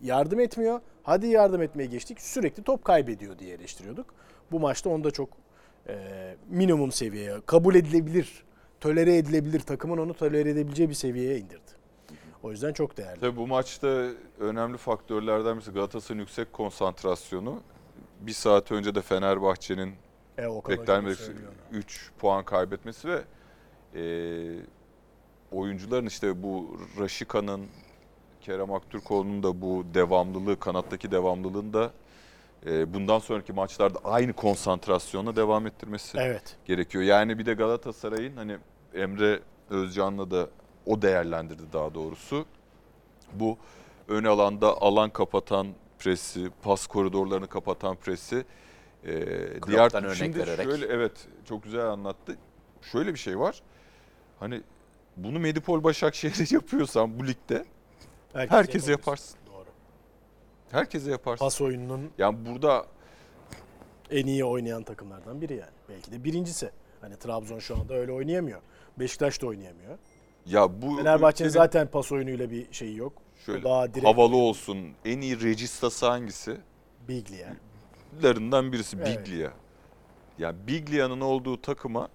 [0.04, 0.80] Yardım etmiyor.
[1.04, 2.22] Hadi yardım etmeye geçtik.
[2.22, 4.06] Sürekli top kaybediyor diye eleştiriyorduk.
[4.52, 5.30] Bu maçta onu da çok
[5.88, 5.96] e,
[6.50, 8.44] minimum seviyeye, kabul edilebilir,
[8.82, 11.83] tolere edilebilir, takımın onu tolere edebileceği bir seviyeye indirdi.
[12.44, 13.20] O yüzden çok değerli.
[13.20, 14.08] Tabii bu maçta
[14.40, 17.62] önemli faktörlerden birisi Galatasaray'ın yüksek konsantrasyonu.
[18.20, 19.94] Bir saat önce de Fenerbahçe'nin
[20.38, 21.78] E, beklenmedik bunu söylüyor ona.
[21.78, 23.22] 3 puan kaybetmesi ve
[23.96, 24.04] e,
[25.52, 27.66] oyuncuların işte bu Raşika'nın,
[28.42, 31.92] Kerem Aktürkoğlu'nun da bu devamlılığı, kanattaki devamlılığını da
[32.66, 36.58] e, bundan sonraki maçlarda aynı konsantrasyonla devam ettirmesi Evet.
[36.66, 37.04] gerekiyor.
[37.04, 38.58] Yani bir de Galatasaray'ın hani
[38.94, 40.50] Emre Özcan'la da
[40.86, 42.46] o değerlendirdi daha doğrusu.
[43.34, 43.58] Bu
[44.08, 45.68] ön alanda alan kapatan
[46.00, 48.46] presi, pas koridorlarını kapatan presi
[49.04, 49.12] e,
[49.68, 50.66] diğer örnek şimdi vererek.
[50.66, 52.38] şöyle evet çok güzel anlattı.
[52.82, 53.62] Şöyle bir şey var.
[54.40, 54.62] Hani
[55.18, 57.66] bunu Medipol Başakşehir'e yapıyorsan bu ligde
[58.34, 59.08] Herkes herkese yapabilir.
[59.08, 59.38] yaparsın.
[59.48, 59.66] Doğru.
[60.72, 61.46] Herkese yaparsın.
[61.46, 62.86] Pas oyununun Yani burada
[64.12, 65.72] en iyi oynayan takımlardan biri yani.
[65.90, 66.72] Belki de birincisi.
[67.02, 68.62] Hani Trabzon şu anda öyle oynayamıyor.
[69.00, 69.98] Beşiktaş da oynayamıyor.
[70.46, 73.14] Ya bu Fenerbahçe'nin ülkenin zaten pas oyunuyla bir şeyi yok.
[73.46, 74.78] şöyle daha direkt havalı olsun.
[75.06, 76.58] En iyi registası hangisi?
[77.08, 77.48] Biglia.
[78.24, 79.28] larından birisi Evet.
[79.28, 79.52] Biglia.
[80.40, 82.08] Yani Biglia'nın olduğu takıma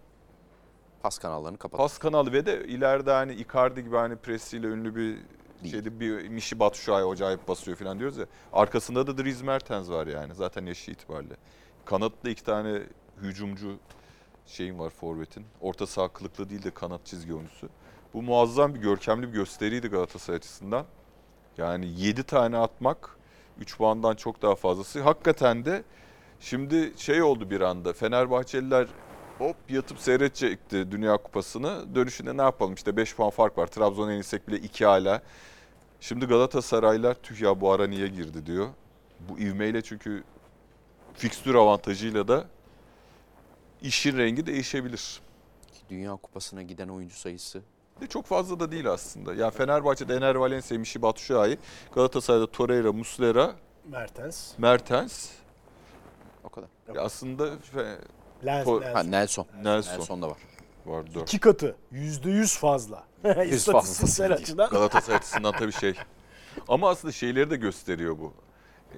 [1.02, 1.78] Pas kanallarını kapat.
[1.80, 5.16] pas kanalı ve de ileride hani Icardi gibi hani presiyle ünlü bir
[5.62, 5.72] Değil.
[5.74, 8.26] şeyde bir Mişi Batshuayi acayip basıyor falan diyoruz ya.
[8.52, 11.34] Arkasında da Dries Mertens var yani zaten yaşı itibariyle.
[11.84, 12.82] Kanatta iki tane
[13.22, 13.76] hücumcu
[14.46, 15.44] şeyin var forvetin.
[15.60, 17.68] Orta saha kılıklı değil de kanat çizgi oyuncusu.
[18.14, 20.86] Bu muazzam bir görkemli bir gösteriydi Galatasaray açısından.
[21.58, 23.16] Yani 7 tane atmak
[23.58, 25.02] 3 puandan çok daha fazlası.
[25.02, 25.82] Hakikaten de
[26.40, 27.92] şimdi şey oldu bir anda.
[27.92, 28.88] Fenerbahçeliler
[29.38, 31.94] hop yatıp seyredecekti Dünya Kupası'nı.
[31.94, 33.66] Dönüşünde ne yapalım işte 5 puan fark var.
[33.66, 35.22] Trabzon'a yenilsek bile 2 hala.
[36.00, 38.68] Şimdi Galatasaraylar tüh ya bu ara niye girdi diyor.
[39.28, 40.24] Bu ivmeyle çünkü
[41.14, 42.44] fikstür avantajıyla da
[43.82, 45.20] işin rengi değişebilir.
[45.90, 47.62] Dünya Kupası'na giden oyuncu sayısı
[48.00, 49.34] De çok fazla da değil aslında.
[49.34, 51.58] Yani Fenerbahçe'de Ener Valencia, Mişi Batshuayi,
[51.94, 53.54] Galatasaray'da Torreira, Muslera,
[53.90, 54.52] Mertens.
[54.58, 55.30] Mertens.
[56.44, 56.68] o kadar.
[56.94, 57.44] Ya aslında
[58.46, 58.94] Lens, To- Lens.
[58.94, 59.46] Ha Nelson.
[59.62, 60.38] Nelson, Nelson da var.
[60.86, 61.22] var dört.
[61.28, 61.76] İki katı.
[61.90, 63.04] Yüzde yüz fazla.
[63.50, 64.42] İstatistiksel fazlası.
[64.42, 64.70] açıdan.
[64.70, 65.94] Galatasaray açısından tabii şey.
[66.68, 68.32] Ama aslında şeyleri de gösteriyor bu.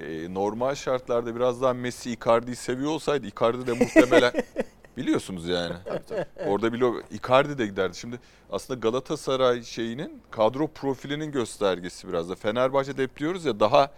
[0.00, 4.32] Ee, normal şartlarda biraz daha Messi Icardi'yi seviyor olsaydı Icardi de muhtemelen
[4.96, 5.74] biliyorsunuz yani.
[6.46, 7.96] Orada bile o- Icardi de giderdi.
[7.96, 8.18] Şimdi
[8.52, 12.34] aslında Galatasaray şeyinin kadro profilinin göstergesi biraz da.
[12.34, 13.90] Fenerbahçe'de hep diyoruz ya daha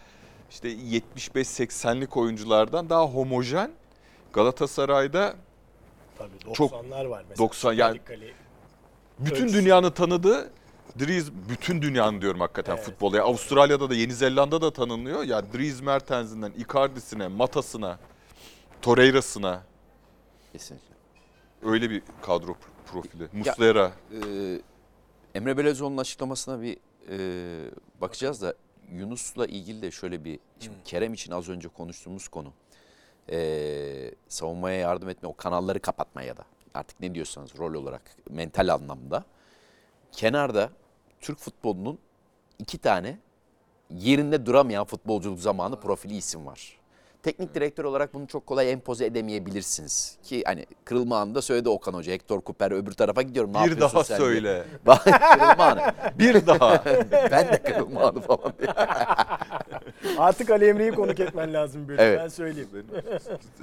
[0.51, 3.71] işte 75-80'lik oyunculardan daha homojen.
[4.33, 5.35] Galatasaray'da
[6.19, 7.47] Tabii Çok- 90'lar var mesela.
[7.49, 8.01] 90 yani-
[9.19, 9.59] bütün Ölçüsü.
[9.65, 10.51] dünyanın tanıdığı
[10.99, 12.85] Dries, bütün dünyanın diyorum hakikaten Evet.
[12.85, 13.17] futbolu.
[13.17, 15.23] Ya Avustralya'da da Yeni Zelanda'da da tanınıyor.
[15.25, 17.99] Ya Dries Mertens'inden Icardi'sine, Matas'ına,
[18.83, 19.63] Torreira'sına
[20.53, 20.95] Kesinlikle.
[21.63, 22.57] öyle bir kadro pro-
[22.93, 23.29] profili.
[23.33, 23.93] Muslera.
[24.13, 24.61] Ee,
[25.35, 26.77] Emre Belezoğlu'nun açıklamasına bir
[27.11, 28.55] e, bakacağız da
[28.93, 32.53] Yunus'la ilgili de şöyle bir şimdi Kerem için az önce konuştuğumuz konu.
[33.31, 38.69] Ee, savunmaya yardım etme, o kanalları kapatma ya da artık ne diyorsanız rol olarak mental
[38.75, 39.25] anlamda.
[40.13, 40.71] Kenarda
[41.21, 41.99] Türk futbolunun
[42.59, 43.19] iki tane
[43.91, 46.79] yerinde duramayan futbolculuk zamanı profili isim var.
[47.23, 50.17] Teknik direktör olarak bunu çok kolay empoze edemeyebilirsiniz.
[50.23, 52.13] Ki hani kırılma anında söyledi Okan Hoca.
[52.13, 53.51] Hector Cooper öbür tarafa gidiyorum.
[53.53, 54.65] Ne bir yapıyorsun daha sen söyle.
[54.87, 55.95] Bak kırılma anı.
[56.19, 56.85] bir daha.
[57.31, 58.71] ben de kırılma anı falan diye.
[60.19, 62.03] Artık Ali Emre'yi konuk etmen lazım böyle.
[62.03, 62.19] Evet.
[62.23, 62.69] Ben söyleyeyim.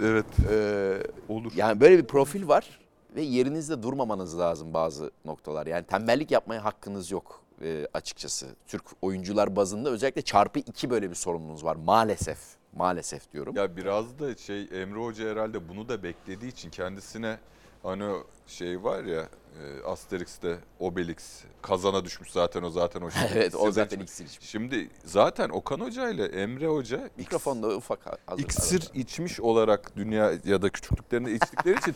[0.03, 0.97] evet Ee,
[1.29, 1.51] olur.
[1.55, 2.79] yani böyle bir profil var
[3.15, 5.67] ve yerinizde durmamanız lazım bazı noktalar.
[5.67, 8.47] Yani tembellik yapmaya hakkınız yok e, açıkçası.
[8.67, 12.58] Türk oyuncular bazında özellikle çarpı iki böyle bir sorununuz var maalesef.
[12.75, 13.55] Maalesef diyorum.
[13.55, 17.37] Ya biraz da şey Emre Hoca herhalde bunu da beklediği için kendisine
[17.83, 19.29] hani şey var ya
[19.61, 23.21] e, Asterix'te Obelix kazana düşmüş zaten o zaten o şey.
[23.33, 24.49] evet o zaten iksir içmiş.
[24.49, 28.43] Şimdi zaten Okan Hoca ile Emre Hoca Mikrofonda ufak hazır.
[28.43, 31.95] iksir içmiş olarak dünya ya da küçüklüklerinde içtikleri için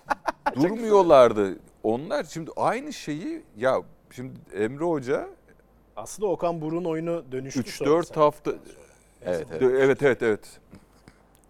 [0.54, 1.58] durmuyorlardı.
[1.82, 5.28] Onlar şimdi aynı şeyi ya şimdi Emre Hoca
[5.96, 7.60] Aslında Okan Buruk'un oyunu dönüştü.
[7.60, 8.52] 3-4 hafta
[9.26, 9.62] Evet, evet.
[9.62, 10.60] Evet evet evet.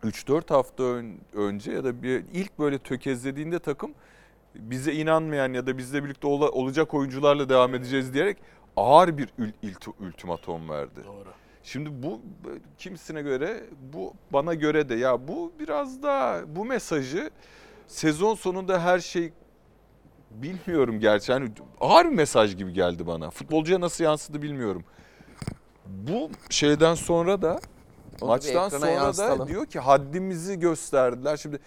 [0.05, 3.95] 3-4 hafta ön- önce ya da bir ilk böyle tökezlediğinde takım
[4.55, 8.37] bize inanmayan ya da bizle birlikte ola- olacak oyuncularla devam edeceğiz diyerek
[8.77, 11.01] ağır bir ül- ilti- ultimatom verdi.
[11.07, 11.29] Doğru.
[11.63, 12.21] Şimdi bu
[12.79, 13.61] kimisine göre
[13.93, 17.31] bu bana göre de ya bu biraz daha bu mesajı
[17.87, 19.33] sezon sonunda her şey
[20.31, 23.31] bilmiyorum gerçi hani ağır bir mesaj gibi geldi bana.
[23.31, 24.85] Futbolcuya nasıl yansıdı bilmiyorum.
[25.93, 27.61] Bu şeyden sonra da
[28.21, 29.49] Onu maçtan sonra da yansıtalım.
[29.49, 31.37] diyor ki haddimizi gösterdiler.
[31.37, 31.59] Şimdi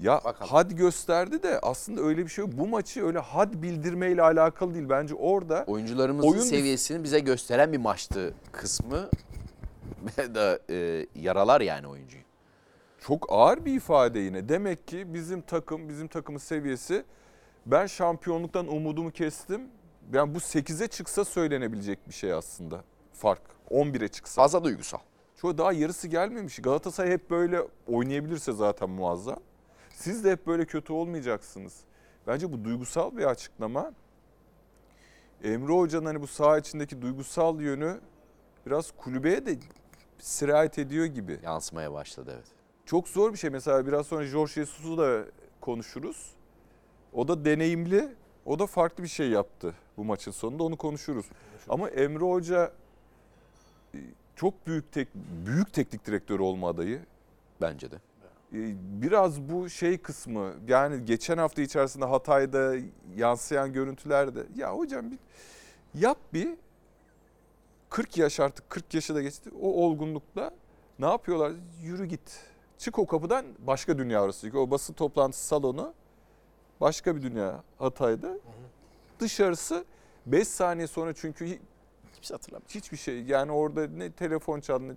[0.00, 0.50] ya Bakalım.
[0.50, 2.54] had gösterdi de aslında öyle bir şey yok.
[2.58, 4.88] Bu maçı öyle had bildirmeyle alakalı değil.
[4.88, 9.08] Bence orada Oyuncularımızın Oyun- seviyesini bize gösteren bir maçtı kısmı
[10.18, 12.22] da e, yaralar yani oyuncuyu.
[13.00, 14.48] çok ağır bir ifade yine.
[14.48, 17.04] Demek ki bizim takım, bizim takımın seviyesi
[17.66, 19.60] ben şampiyonluktan umudumu kestim.
[20.12, 22.80] Yani bu 8'e çıksa söylenebilecek bir şey aslında.
[23.12, 24.42] Fark 11'e çıksa.
[24.42, 24.98] Fazla duygusal.
[25.36, 26.56] Çoğu daha yarısı gelmemiş.
[26.56, 29.40] Galatasaray hep böyle oynayabilirse zaten muazzam.
[29.90, 31.80] Siz de hep böyle kötü olmayacaksınız.
[32.26, 33.92] Bence bu duygusal bir açıklama.
[35.44, 38.00] Emre Hoca'nın hani bu saha içindeki duygusal yönü
[38.66, 39.58] biraz kulübeye de
[40.18, 41.40] sirayet ediyor gibi.
[41.42, 42.46] Yansımaya başladı evet.
[42.84, 43.50] Çok zor bir şey.
[43.50, 45.24] Mesela biraz sonra Jorge Jesus'u da
[45.60, 46.34] konuşuruz.
[47.12, 48.08] O da deneyimli.
[48.46, 50.62] O da farklı bir şey yaptı bu maçın sonunda.
[50.62, 51.26] Onu konuşuruz.
[51.68, 52.72] Ama Emre Hoca
[54.36, 55.08] çok büyük tek
[55.46, 57.00] büyük teknik direktör olma adayı.
[57.60, 57.96] Bence de.
[58.52, 58.58] E,
[59.02, 62.74] Biraz bu şey kısmı yani geçen hafta içerisinde Hatay'da
[63.16, 65.18] yansıyan görüntülerde ya hocam bir
[65.94, 66.48] yap bir
[67.90, 70.50] 40 yaş artık 40 yaşı da geçti o olgunlukla
[70.98, 71.52] ne yapıyorlar?
[71.82, 72.40] Yürü git.
[72.78, 75.94] Çık o kapıdan başka dünya orası çünkü o basın toplantısı salonu
[76.80, 78.38] başka bir dünya Hatay'da.
[79.20, 79.84] Dışarısı
[80.26, 81.58] 5 saniye sonra çünkü
[82.18, 82.70] Kimse hatırlamıyor.
[82.70, 84.94] hiçbir şey yani orada ne telefon çaldı ne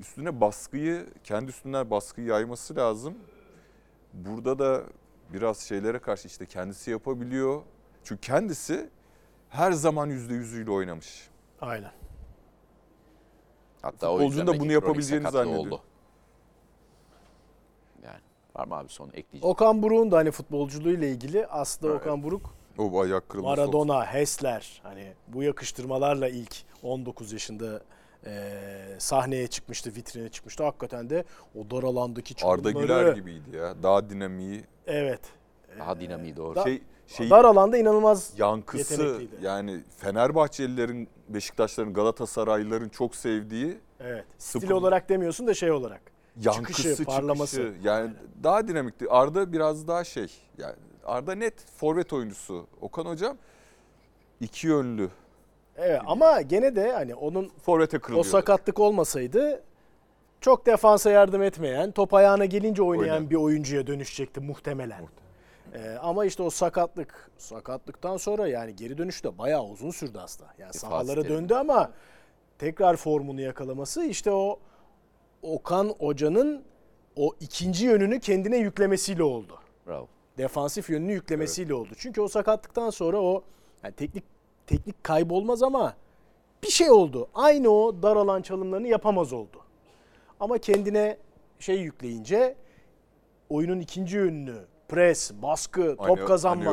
[0.00, 3.14] üstüne baskıyı kendi üstünden baskıyı yayması lazım.
[4.12, 4.84] Burada da
[5.32, 7.62] biraz şeylere karşı işte kendisi yapabiliyor.
[8.04, 8.90] Çünkü kendisi
[9.48, 11.28] her zaman yüzde yüzüyle oynamış.
[11.60, 11.92] Aynen.
[13.82, 15.66] Hatta o Futbolcunun yüzden da bunu yapabileceğini zannediyor.
[15.66, 15.80] oldu.
[18.04, 18.20] Yani
[18.56, 19.44] var mı abi son ekleyecek?
[19.44, 22.02] Okan Buruk'un da hani futbolculuğuyla ilgili aslında Evet.
[22.02, 23.60] Okan Buruk O ayak kırılması.
[23.60, 27.80] Maradona, Hessler hani bu yakıştırmalarla ilk 19 yaşında
[28.26, 28.50] e,
[28.98, 30.64] sahneye çıkmıştı, vitrine çıkmıştı.
[30.64, 32.86] Hakikaten de o dar alandaki Arda çalımları.
[33.02, 33.82] Güler gibiydi ya.
[33.82, 34.64] Daha dinamiği.
[34.86, 35.20] Evet.
[35.78, 36.54] Daha dinamiği doğru.
[36.56, 39.36] Da- Şey, şey dar alanda inanılmaz yankısı yetenekliydi.
[39.42, 44.24] yani Fenerbahçelilerin, Beşiktaşların, Galatasaraylıların çok sevdiği Evet.
[44.38, 46.00] Stil Sıfır- olarak demiyorsun da şey olarak.
[46.40, 47.56] yankısı, Çıkışı, parlaması.
[47.56, 47.74] çıkışı.
[47.82, 48.10] Yani
[48.42, 49.06] daha dinamikti.
[49.10, 50.26] Arda biraz daha şey.
[50.58, 50.74] Yani
[51.06, 52.66] Arda net forvet oyuncusu.
[52.80, 53.36] Okan hocam
[54.40, 55.10] iki yönlü.
[55.76, 58.24] Evet ama gene de hani onun Forvete o kırılıyor.
[58.24, 59.62] sakatlık olmasaydı
[60.40, 63.30] çok defansa yardım etmeyen, top ayağına gelince oynayan Oynayan.
[63.30, 65.02] bir oyuncuya dönüşecekti muhtemelen.
[65.74, 70.50] Ee, ama işte o sakatlık, sakatlıktan sonra yani geri dönüş de bayağı uzun sürdü aslında.
[70.58, 71.90] Yani Fatih sahalara döndü ama
[72.58, 74.58] tekrar formunu yakalaması işte o
[75.42, 76.62] Okan Hoca'nın
[77.16, 79.58] o ikinci yönünü kendine yüklemesiyle oldu.
[79.86, 80.08] Bravo.
[80.38, 81.88] Defansif yönünü yüklemesiyle oldu.
[81.98, 83.44] Çünkü o sakatlıktan sonra o
[83.82, 84.24] yani teknik
[84.66, 85.94] teknik kaybolmaz ama
[86.62, 87.28] bir şey oldu.
[87.34, 89.60] Aynı o dar alan çalımlarını yapamaz oldu.
[90.40, 91.16] Ama kendine
[91.58, 92.56] şey yükleyince
[93.48, 94.56] oyunun ikinci yönünü
[94.88, 96.70] pres, baskı, top Ane- kazanma.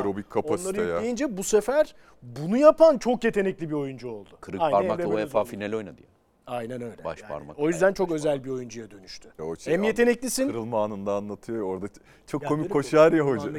[0.69, 0.93] Onları ya.
[0.95, 4.29] yükleyince bu sefer bunu yapan çok yetenekli bir oyuncu oldu.
[4.41, 6.07] Kırık Aynı parmakla UEFA finali oynadı ya.
[6.47, 7.03] Aynen öyle.
[7.03, 7.59] Baş Yani parmak.
[7.59, 8.45] o yüzden çok özel parmak.
[8.45, 9.29] bir oyuncuya dönüştü.
[9.39, 10.47] Ya o şey, Hem yeteneklisin.
[10.47, 11.85] Kırılma anında anlatıyor orada.
[12.27, 13.49] Çok Ya komik koşar ya hoca.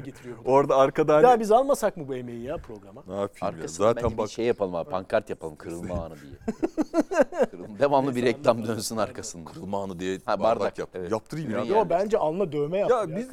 [0.45, 1.23] Orada arkada Bir hani...
[1.25, 3.03] daha biz almasak mı bu emeği ya programa?
[3.07, 3.49] Ne yapayım ya?
[3.49, 4.91] Arkasına Zaten bak bir şey yapalım abi.
[4.91, 5.57] Pankart yapalım.
[5.57, 6.33] Kırılma anı diye.
[7.51, 9.51] Kırılma- Devamlı bir reklam dönsün arkasında.
[9.51, 10.89] kırılma anı diye Ha, bardak, bardak, yap.
[10.95, 11.13] evet.
[11.13, 11.59] Yaptırayım ya.
[11.59, 11.91] Ürün Yo Yani.
[11.91, 12.91] bence alnına dövme yap.
[12.91, 13.29] Ya biz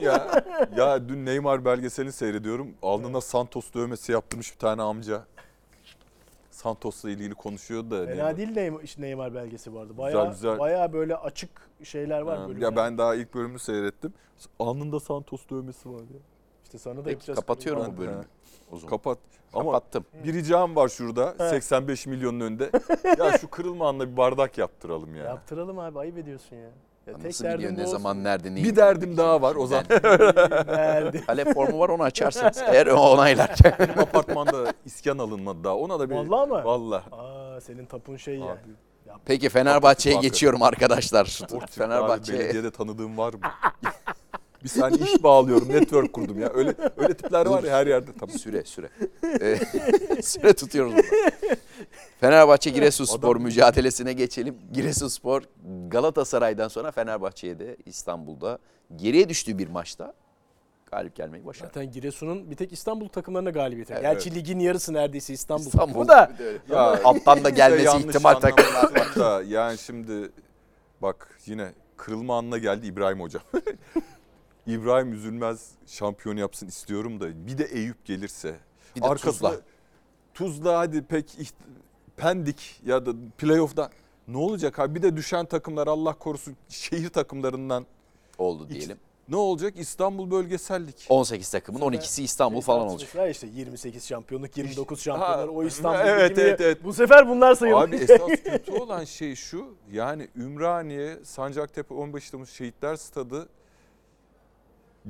[0.00, 0.44] ya
[0.76, 2.68] ya dün Neymar belgeselini seyrediyorum.
[2.82, 5.22] Alnına Santos dövmesi yaptırmış bir tane amca.
[6.58, 8.04] Santos'la ilgili konuşuyordu da.
[8.06, 8.36] Fena Neymar.
[8.36, 9.98] değil Neymar, işte Neymar belgesi vardı.
[9.98, 10.58] Bayağı, güzel.
[10.58, 11.50] bayağı böyle açık
[11.84, 12.38] şeyler var.
[12.38, 14.12] Ha, ya ben daha ilk bölümünü seyrettim.
[14.58, 16.20] Alnında Santos dövmesi var ya.
[16.64, 17.38] işte sana da Peki yapacağız.
[17.38, 18.24] kapatıyorum bu bölümü.
[18.72, 18.90] O zaman.
[18.90, 19.18] Kapat.
[19.52, 20.04] Ama Kapattım.
[20.24, 21.34] bir ricam var şurada.
[21.38, 21.48] He.
[21.48, 22.70] 85 milyonun önünde.
[23.18, 25.24] ya şu kırılma anla bir bardak yaptıralım ya.
[25.24, 26.70] Yaptıralım abi ayıp ediyorsun ya.
[27.08, 28.64] Ya Nasıl biliyor ne bu zaman nerede neyi?
[28.64, 29.84] Bir derdim daha var Ozan.
[29.88, 31.22] Derdi.
[31.26, 32.58] Kale formu var onu açarsınız.
[32.72, 33.74] Eğer o onaylarken.
[33.78, 35.76] Benim apartmanda iskan alınmadı daha.
[35.76, 36.14] Ona da bir...
[36.14, 36.64] Vallahi mı?
[36.64, 37.02] Vallahi.
[37.12, 38.58] Aa senin tapun şey ya.
[39.24, 41.24] Peki Fenerbahçe'ye geçiyorum arkadaşlar.
[41.24, 41.74] Fenerbahçe.
[41.74, 43.40] Fenerbahçe Belediyede tanıdığım var mı?
[44.64, 46.50] bir saniye iş bağlıyorum, network kurdum ya.
[46.54, 48.10] Öyle öyle tipler var ya her yerde.
[48.20, 48.38] Tamam.
[48.38, 48.88] süre süre.
[49.40, 49.58] Ee,
[50.22, 51.06] süre tutuyoruz burada.
[52.20, 54.58] Fenerbahçe Giresunspor Adam- mücadelesine geçelim.
[54.72, 55.42] Giresunspor
[55.90, 58.58] Galatasaray'dan sonra Fenerbahçe'ye de İstanbul'da
[58.96, 60.14] geriye düştüğü bir maçta
[60.90, 61.66] galip gelmeyi başardı.
[61.74, 63.92] Zaten Giresun'un bir tek İstanbul takımlarına galibiyeti.
[63.92, 66.32] Evet, Gerçi ligin yarısı neredeyse İstanbul, İstanbul takımı da.
[66.70, 70.30] Ya, alttan da gelmesi ihtimal takımlar yani şimdi
[71.02, 73.42] bak yine kırılma anına geldi İbrahim hocam.
[74.66, 78.54] İbrahim Üzülmez şampiyon yapsın istiyorum da bir de Eyüp gelirse.
[78.96, 79.60] Bir de arkasına- Tuzla.
[80.34, 81.54] Tuzla hadi pek iht-
[82.16, 83.90] Pendik ya da playoff'da
[84.28, 84.94] ne olacak abi?
[84.94, 87.86] Bir de düşen takımlar Allah korusun şehir takımlarından
[88.38, 88.98] oldu diyelim.
[89.28, 89.74] ne olacak?
[89.76, 91.06] İstanbul bölgesellik.
[91.08, 92.98] 18 takımın 12'si İstanbul falan olacak.
[92.98, 96.84] Tartışmışlar işte 28 şampiyonluk, 29 şampiyonlar, o İstanbul evet, evet, evet.
[96.84, 97.88] Bu sefer bunlar sayılır.
[97.88, 99.74] Abi esas kötü olan şey şu.
[99.92, 103.48] Yani Ümraniye, Sancaktepe, Onbaşı Temmuz Şehitler Stadı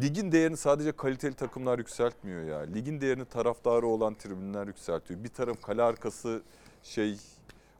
[0.02, 2.58] ligin değerini sadece kaliteli takımlar yükseltmiyor ya.
[2.58, 5.24] Ligin değerini taraftarı olan tribünler yükseltiyor.
[5.24, 6.42] Bir taraf kale arkası
[6.82, 7.16] şey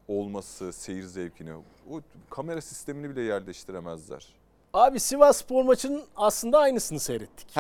[0.09, 1.55] olması seyir zevkini.
[1.91, 4.27] O kamera sistemini bile yerleştiremezler.
[4.73, 7.55] Abi Sivas spor maçının aslında aynısını seyrettik.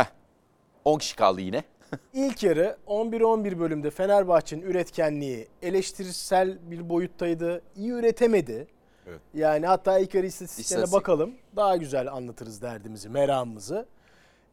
[0.85, 1.65] 10 kişi kaldı yine.
[2.15, 7.63] İlk yarı 11-11 bölümde Fenerbahçe'nin üretkenliği eleştirisel bir boyuttaydı.
[7.77, 8.67] İyi üretemedi.
[9.07, 9.21] Evet.
[9.35, 11.01] Yani hatta ilk yarı istatistiklerine İstatistik.
[11.01, 11.35] bakalım.
[11.57, 13.87] Daha güzel anlatırız derdimizi, meramımızı.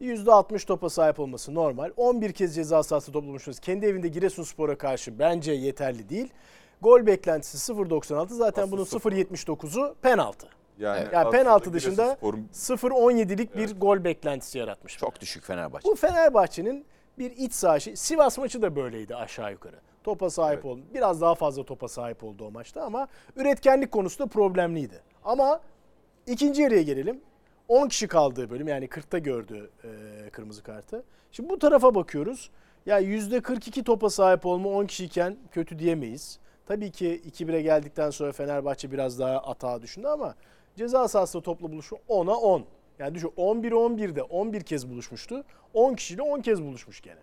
[0.00, 1.90] %60 topa sahip olması normal.
[1.96, 3.60] 11 kez ceza sahası toplamışız.
[3.60, 6.28] Kendi evinde Giresunspor'a karşı bence yeterli değil.
[6.82, 9.12] Gol beklentisi 0.96 zaten Aslında bunun sıfır.
[9.12, 10.48] 0.79'u penaltı.
[10.78, 11.12] Yani, Evet.
[11.12, 14.98] Yani penaltı dışında Giresunspor'un 0.17'lik bir gol beklentisi yaratmış.
[14.98, 15.88] Çok düşük Fenerbahçe.
[15.88, 16.86] Bu Fenerbahçe'nin
[17.18, 19.76] bir iç saha şey- Sivas maçı da böyleydi aşağı yukarı.
[20.04, 20.64] Topa sahip Evet.
[20.64, 20.80] oldu.
[20.94, 25.02] Biraz daha fazla topa sahip oldu o maçta ama üretkenlik konusu da problemliydi.
[25.24, 25.60] Ama
[26.26, 27.20] ikinci yarıya gelelim.
[27.68, 31.04] 10 kişi kaldığı bölüm yani 40'ta gördü e, kırmızı kartı.
[31.32, 32.50] Şimdi bu tarafa bakıyoruz.
[32.86, 36.38] Ya %42 topa sahip olma 10 kişiyken kötü diyemeyiz.
[36.66, 40.34] Tabii ki 2-1'e geldikten sonra Fenerbahçe biraz daha atağa düşündü ama
[40.76, 42.64] ceza sahasında topla buluşu 10'a 10.
[42.98, 45.44] Yani düşün 11-11'de 11 kez buluşmuştu.
[45.74, 47.20] 10 kişiyle 10 kez buluşmuş gene.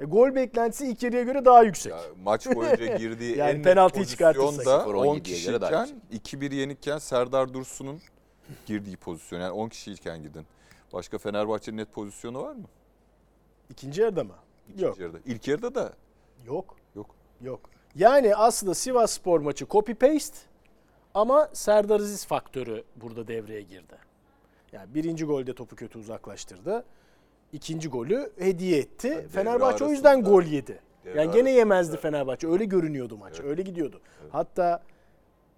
[0.00, 1.92] E, gol beklentisi ilk yarıya göre daha yüksek.
[1.92, 4.86] Ya maç boyunca girdiği Yani en net penaltıyı pozisyonda çıkartırsak.
[4.88, 8.00] 10 0-17'ye göre daha kişiyken 2-1 yenikken Serdar Dursun'un
[8.66, 9.40] girdiği pozisyon.
[9.40, 10.46] Yani 10 kişiyken gidin.
[10.92, 12.64] Başka Fenerbahçe'nin net pozisyonu var mı?
[13.70, 14.34] İkinci yarıda mı?
[14.68, 14.98] İkinci Yok.
[14.98, 15.18] yarıda.
[15.26, 15.92] İlk yarıda da
[16.46, 16.76] Yok.
[16.96, 17.06] yok.
[17.42, 17.60] Yok.
[17.96, 20.36] Yani aslında Sivas Spor maçı copy paste
[21.14, 23.96] ama Serdar Aziz faktörü burada devreye girdi.
[24.72, 26.84] Yani birinci golde topu kötü uzaklaştırdı.
[27.52, 29.10] İkinci golü hediye etti.
[29.10, 30.80] devre Fenerbahçe o yüzden gol yedi.
[31.14, 32.48] Yani gene yemezdi Fenerbahçe.
[32.48, 33.34] Öyle görünüyordu maç.
[33.40, 33.50] Evet.
[33.50, 34.00] Öyle gidiyordu.
[34.30, 34.82] Hatta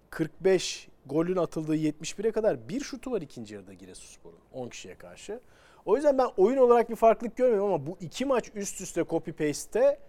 [0.09, 5.39] 45 golün atıldığı 71'e kadar bir şutu var ikinci yarıda Giresunspor'un 10 kişiye karşı.
[5.85, 9.31] O yüzden ben oyun olarak bir farklılık görmüyorum ama bu iki maç üst üste copy
[9.31, 9.99] paste'te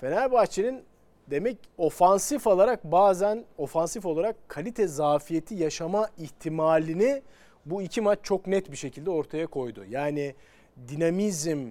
[0.00, 0.84] Fenerbahçe'nin
[1.30, 7.22] demek ofansif olarak bazen ofansif olarak kalite zafiyeti yaşama ihtimalini
[7.66, 9.84] bu iki maç çok net bir şekilde ortaya koydu.
[9.88, 10.34] Yani
[10.88, 11.68] dinamizm,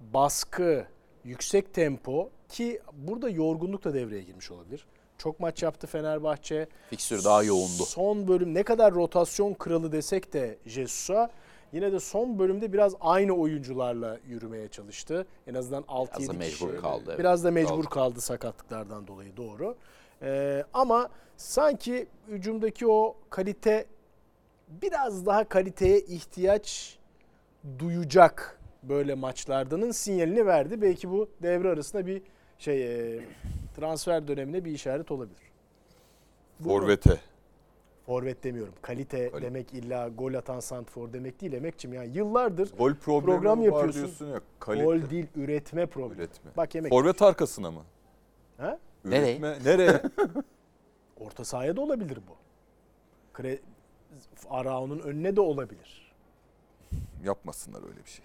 [0.00, 0.86] baskı,
[1.24, 4.86] yüksek tempo ki burada yorgunluk da devreye girmiş olabilir.
[5.18, 6.66] Çok maç yaptı Fenerbahçe.
[6.90, 7.84] Fikstür daha yoğundu.
[7.86, 11.30] Son bölüm ne kadar rotasyon kralı desek de Jesus'a
[11.72, 15.26] yine de son bölümde biraz aynı oyuncularla yürümeye çalıştı.
[15.46, 16.64] En azından 6-7 Biraz da kişi.
[16.64, 17.04] mecbur kaldı.
[17.08, 17.18] evet.
[17.18, 17.88] Biraz da mecbur Kaldı.
[17.88, 19.76] kaldı sakatlıklardan dolayı doğru.
[20.22, 23.86] Ee, ama sanki hücumdaki o kalite
[24.68, 26.98] biraz daha kaliteye ihtiyaç
[27.78, 30.82] duyacak böyle maçlardanın sinyalini verdi.
[30.82, 32.22] Belki bu devre arasında bir
[32.58, 32.82] şey
[33.16, 33.20] e,
[33.76, 35.42] transfer dönemine bir işaret olabilir.
[36.64, 37.20] Forvet'e.
[38.06, 38.74] Forvet demiyorum.
[38.82, 39.46] Kalite Kalite.
[39.46, 41.92] demek illa gol atan santfor demek değil Emekçim.
[41.92, 44.02] Yani yıllardır Gol problemi Program yapıyorsun.
[44.02, 44.40] diyorsun ya.
[44.60, 44.84] Kalite.
[44.84, 46.20] gol değil üretme problemi.
[46.20, 46.50] Üretme.
[46.56, 46.90] Bak Emek.
[46.92, 47.82] Forvet arkasına mı?
[48.56, 48.78] Ha?
[49.04, 49.40] Nereye?
[49.42, 50.02] Nereye?
[51.20, 52.36] Orta sahaya da olabilir bu.
[53.32, 53.58] Kre...
[54.50, 56.12] Arao'nun önüne de olabilir.
[57.24, 58.24] Yapmasınlar öyle bir şey.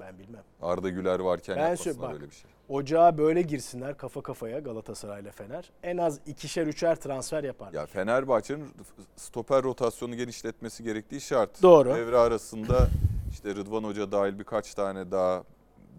[0.00, 0.42] Ben bilmem.
[0.62, 2.14] Arda Güler varken Ben yapmasınlar bak.
[2.14, 2.50] öyle bir şey.
[2.68, 5.70] Ocağa böyle girsinler kafa kafaya Galatasaray ile Fener.
[5.82, 7.72] En az ikişer üçer transfer yapar.
[7.72, 8.70] Ya Fenerbahçe'nin
[9.16, 11.62] stoper rotasyonu genişletmesi gerektiği şart.
[11.62, 11.88] Doğru.
[11.94, 12.88] Devre arasında
[13.30, 15.44] işte Rıdvan Hoca dahil birkaç tane daha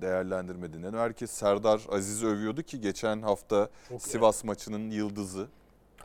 [0.01, 0.93] değerlendirmediğinden.
[0.93, 5.47] Herkes Serdar Aziz övüyordu ki geçen hafta Çok Sivas maçının yıldızı.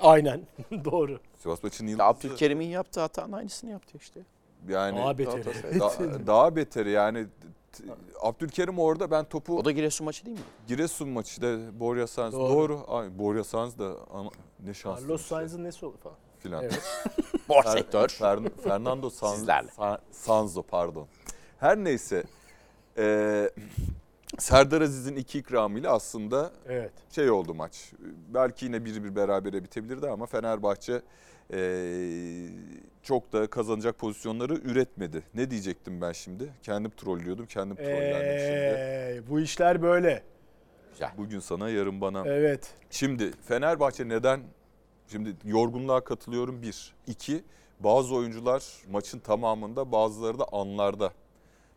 [0.00, 0.40] Aynen.
[0.84, 1.20] Doğru.
[1.42, 2.08] Sivas maçının yıldızı.
[2.08, 4.20] Abdülkerim'in yaptığı hatanın aynısını yaptı işte.
[4.68, 5.80] Yani Daha beteri.
[5.80, 7.26] Da- daha beteri yani
[8.20, 10.44] Abdülkerim orada ben topu O da Giresun maçı değil mi?
[10.66, 12.52] Giresun maçı da Borja Sanz Doğru.
[12.52, 12.84] doğru.
[12.88, 14.30] Ay, Borja Sanz da ama
[14.64, 15.02] ne şanslı.
[15.02, 16.16] Carlos Sainz'ın nesi olur falan.
[16.38, 16.62] filan.
[16.62, 16.82] Evet.
[17.48, 18.08] Fer- sektör.
[18.08, 19.68] Fer- Fernando San- Sizlerle.
[19.68, 21.06] Sa- Sanzo pardon.
[21.60, 22.24] Her neyse.
[22.98, 23.50] Ee,
[24.38, 26.92] Serdar Aziz'in iki ikramıyla aslında Evet.
[27.10, 27.92] şey oldu maç.
[28.34, 31.02] Belki yine bir bir berabere bitebilirdi ama Fenerbahçe
[31.52, 32.48] Ee,
[33.02, 35.22] çok da kazanacak pozisyonları üretmedi.
[35.34, 36.52] Ne diyecektim ben şimdi?
[36.62, 38.52] Kendim trollüyordum, kendim trollendim şimdi.
[38.52, 40.22] Eee, bu işler böyle.
[40.92, 41.10] Güzel.
[41.18, 42.22] Bugün sana, yarın bana.
[42.26, 42.74] Evet.
[42.90, 44.40] Şimdi Fenerbahçe neden?
[45.08, 46.94] Şimdi yorgunluğa katılıyorum bir.
[47.06, 47.44] İki,
[47.80, 51.12] bazı oyuncular maçın tamamında bazıları da anlarda.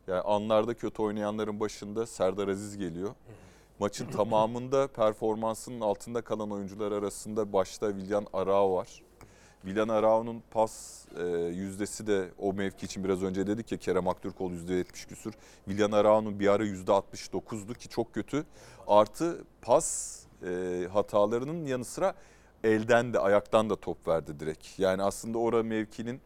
[0.07, 3.09] Yani anlarda kötü oynayanların başında Serdar Aziz geliyor.
[3.79, 9.01] Maçın tamamında performansının altında kalan oyuncular arasında başta Villan Arao var.
[9.65, 14.53] Villan Arao'nun pas e, yüzdesi de o mevki için biraz önce dedik ya Kerem Aktürkoğlu
[14.53, 15.33] %70 küsür.
[15.67, 18.45] Villan Arao'nun bir ara %69'du ki çok kötü.
[18.87, 22.13] Artı pas e, hatalarının yanı sıra
[22.63, 24.79] elden de ayaktan da top verdi direkt.
[24.79, 26.21] Yani aslında orada mevkinin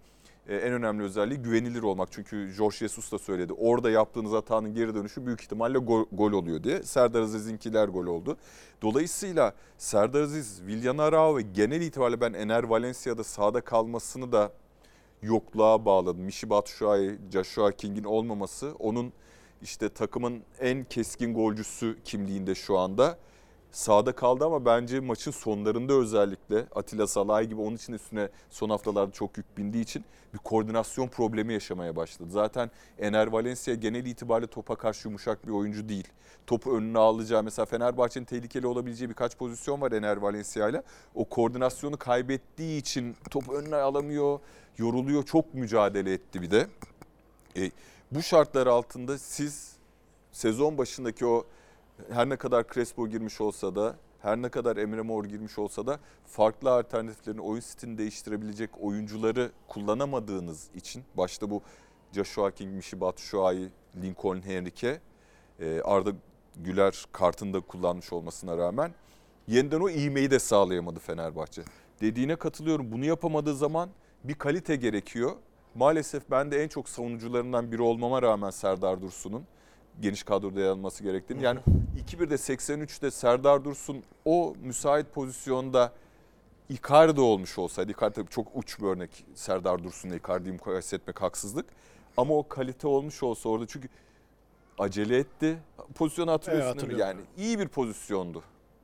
[0.50, 2.12] en önemli özelliği güvenilir olmak.
[2.12, 3.54] Çünkü Jorge Jesus da söyledi.
[3.54, 6.84] Orada yaptığınız hatanın geri dönüşü büyük ihtimalle gol, gol oluyor diye.
[6.84, 8.38] Serdar Aziz'inkiler gol oldu.
[8.82, 14.52] Dolayısıyla Serdar Aziz, Willian Arao ve genel itibariyle ben Ener Valencia'da sahada kalmasını da
[15.22, 16.22] yokluğa bağladım.
[16.22, 19.14] Mishi Batshuayi, Joshua King'in olmaması onun
[19.62, 23.18] işte takımın en keskin golcüsü kimliğinde şu anda.
[23.76, 29.12] Sağda kaldı ama bence maçın sonlarında özellikle Atilla Salay gibi onun için üstüne son haftalarda
[29.12, 32.30] çok yük bindiği için bir koordinasyon problemi yaşamaya başladı.
[32.32, 36.08] Zaten Ener Valencia genel itibariyle topa karşı yumuşak bir oyuncu değil.
[36.48, 40.84] Topu önüne alacağı mesela Fenerbahçe'nin tehlikeli olabileceği birkaç pozisyon var Ener Valencia ile.
[41.16, 44.40] O koordinasyonu kaybettiği için topu önüne alamıyor,
[44.78, 45.24] yoruluyor.
[45.24, 46.68] Çok mücadele etti bir de.
[47.58, 47.72] E,
[48.12, 49.76] bu şartlar altında siz
[50.32, 51.46] sezon başındaki o
[52.10, 56.00] her ne kadar Crespo girmiş olsa da her ne kadar Emre Mor girmiş olsa da
[56.26, 61.62] farklı alternatiflerin oyun stilini değiştirebilecek oyuncuları kullanamadığınız için başta bu
[62.12, 63.70] Joshua King, Mishi Batshuayi,
[64.02, 65.00] Lincoln Henrique,
[65.60, 66.12] e, Arda
[66.56, 68.92] Güler kartında kullanmış olmasına rağmen
[69.48, 71.64] yeniden o ivmeyi de sağlayamadı Fenerbahçe.
[72.02, 72.92] Dediğine katılıyorum.
[72.92, 73.90] Bunu yapamadığı zaman
[74.24, 75.32] bir kalite gerekiyor.
[75.76, 79.46] Maalesef ben de en çok savunucularından biri olmama rağmen Serdar Dursun'un
[80.02, 81.44] geniş kadroda yer alması gerektiğini.
[81.44, 81.60] Yani
[82.08, 85.92] 2-1'de 83'te Serdar Dursun o müsait pozisyonda
[86.70, 91.66] Icardi olmuş olsaydı, Icardi tabii çok uç bir örnek Serdar Dursun'la Icardi'yi mukayese etmek haksızlık.
[92.18, 93.90] Ama o kalite olmuş olsa orada çünkü
[94.80, 95.58] acele etti.
[95.96, 97.04] Pozisyonu hatırlıyorsun Evet, değil mi?
[97.04, 97.28] hatırlıyorum.
[97.38, 98.44] Yani iyi bir pozisyondu.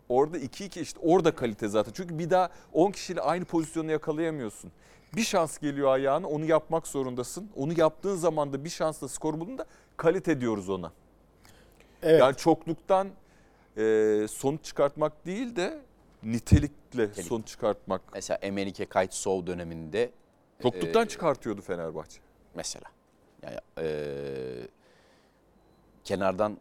[0.09, 1.91] Orada 2-2 işte orada kalite zaten.
[1.91, 4.71] Çünkü bir daha 10 kişiyle aynı pozisyonu yakalayamıyorsun.
[5.15, 7.49] Bir şans geliyor ayağına onu yapmak zorundasın.
[7.55, 9.65] Onu yaptığın zaman da bir şansla skor bulduğunda
[9.97, 10.91] kalite diyoruz ona.
[12.03, 12.21] Evet.
[12.21, 13.09] Yani çokluktan
[13.77, 15.81] e, sonuç çıkartmak değil de
[16.23, 17.27] nitelikle Nitelik.
[17.27, 18.01] sonuç çıkartmak.
[18.13, 20.11] Mesela Emenike Kaytsov döneminde
[20.61, 22.19] Çokluktan e, çıkartıyordu Fenerbahçe.
[22.55, 22.85] mesela.
[23.43, 23.87] Yani e,
[26.03, 26.57] kenardan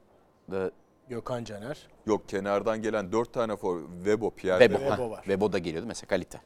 [0.51, 0.71] da
[1.09, 1.89] Gökhan Caner.
[2.07, 4.79] Yok kenardan gelen dört tane for Webo, Pierre Webo.
[4.79, 5.23] Webo ha, var.
[5.25, 6.41] Webo da geliyordu mesela kalite.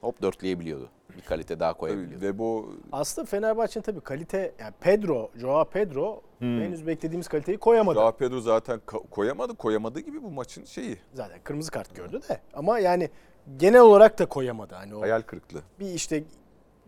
[0.00, 0.90] Hop dörtleyebiliyordu.
[1.16, 2.20] Bir kalite daha Tabii koyabiliyordu.
[2.20, 7.94] Webo Aslında Fenerbahçe'nin tabii kalite yani Pedro, Joao Pedro henüz beklediğimiz kaliteyi koyamadı.
[7.98, 9.54] Joao Pedro zaten koyamadı.
[9.54, 13.10] Koyamadığı gibi bu maçın şeyi Zaten kırmızı kart gördü de ama yani
[13.56, 14.74] genel olarak da koyamadı.
[14.74, 15.62] Hani o hayal kırıklığı.
[15.80, 16.24] bir işte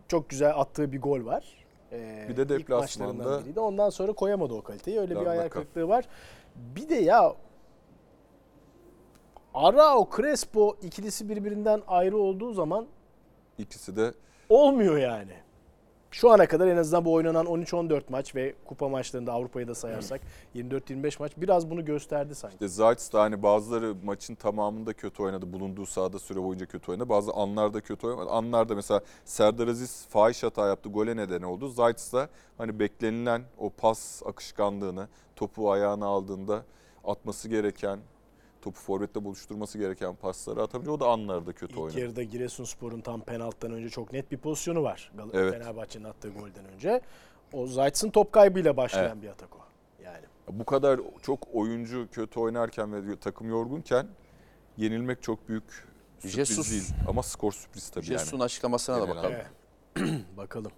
[0.09, 1.65] çok güzel attığı bir gol var.
[1.93, 3.61] Ee, Bir de deplasmanda- biriydi.
[3.61, 5.01] Ondan sonra koyamadı o kaliteyi.
[5.01, 5.31] Öyle bir Darnaka.
[5.31, 6.05] hayal kırıklığı var.
[6.57, 7.35] Bir de ya
[9.55, 12.87] Arao Crespo ikilisi birbirinden ayrı olduğu zaman
[13.59, 14.15] İkisi de
[14.49, 15.33] olmuyor yani.
[16.15, 20.21] Şu ana kadar en azından bu oynanan 13-14 maç ve kupa maçlarında Avrupa'yı da sayarsak
[20.57, 22.55] 24-25 maç biraz bunu gösterdi sanki.
[22.55, 25.53] işte Zayt da hani bazıları maçın tamamında kötü oynadı.
[25.53, 27.09] Bulunduğu sahada süre boyunca kötü oynadı.
[27.09, 28.31] Bazı anlarda kötü oynadı.
[28.31, 30.89] Anlarda mesela Serdar Aziz fahiş hata yaptı.
[30.89, 31.69] Gole neden oldu.
[31.69, 36.63] Zayt da hani beklenilen o pas akışkanlığını topu ayağına aldığında
[37.05, 37.99] atması gereken
[38.65, 40.95] topu forvetle buluşturması gereken pasları atabiliyor.
[40.95, 42.01] O da anlarda kötü İlk oynadı.
[42.01, 45.13] yarıda Giresunspor'un tam penaltıdan önce çok net bir pozisyonu var.
[45.19, 45.53] Gal- Evet.
[45.55, 47.01] Fenerbahçe'nin attığı golden önce.
[47.53, 49.23] O Zayt'sın top kaybıyla başlayan Evet.
[49.23, 49.59] bir atak o.
[50.05, 54.07] Yani Bu kadar çok oyuncu kötü oynarken ve takım yorgunken
[54.77, 55.65] yenilmek çok büyük
[56.19, 56.89] sürpriz Jesus- değil.
[57.09, 58.45] Ama skor sürpriz tabii Jesus'un yani.
[58.45, 59.33] açıklamasına da bakalım.
[59.33, 59.47] evet.
[60.37, 60.73] bakalım.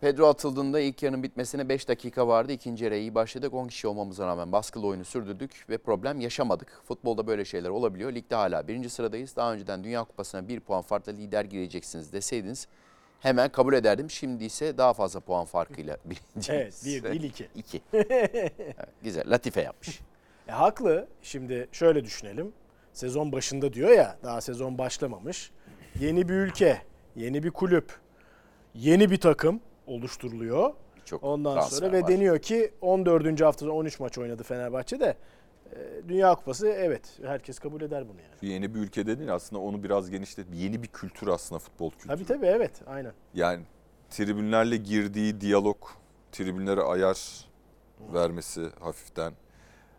[0.00, 2.52] Pedro atıldığında ilk yarının bitmesine 5 dakika vardı.
[2.52, 3.54] İkinci yarıya iyi başladık.
[3.54, 6.80] 10 kişi olmamıza rağmen baskılı oyunu sürdürdük ve problem yaşamadık.
[6.84, 8.12] Futbolda böyle şeyler olabiliyor.
[8.14, 9.36] Ligde hala birinci sıradayız.
[9.36, 12.68] Daha önceden Dünya Kupası'na bir puan farkla lider gireceksiniz deseydiniz
[13.20, 14.10] hemen kabul ederdim.
[14.10, 16.52] Şimdi ise daha fazla puan farkıyla birinci.
[16.52, 17.48] Evet, bir değil iki.
[17.54, 17.80] İki.
[17.92, 19.30] Evet, güzel.
[19.30, 20.00] Latife yapmış.
[20.48, 21.08] E, haklı.
[21.22, 22.52] Şimdi şöyle düşünelim.
[22.92, 25.50] Sezon başında diyor ya daha sezon başlamamış.
[26.00, 26.82] Yeni bir ülke,
[27.16, 27.92] yeni bir kulüp,
[28.74, 30.72] yeni bir takım oluşturuluyor.
[31.04, 32.08] Çok Ondan sonra ve var.
[32.08, 33.40] deniyor ki 14.
[33.40, 35.16] haftada 13 maç oynadı Fenerbahçe de
[35.76, 38.52] E, Dünya Kupası evet herkes kabul eder bunu yani.
[38.52, 40.46] Yeni bir ülke değil aslında onu biraz genişlet.
[40.54, 42.08] Yeni bir kültür aslında futbol kültürü.
[42.08, 43.12] Tabii tabii evet aynen.
[43.34, 43.62] Yani
[44.10, 45.76] tribünlerle girdiği diyalog,
[46.32, 47.46] tribünlere ayar
[48.14, 49.32] vermesi hafiften.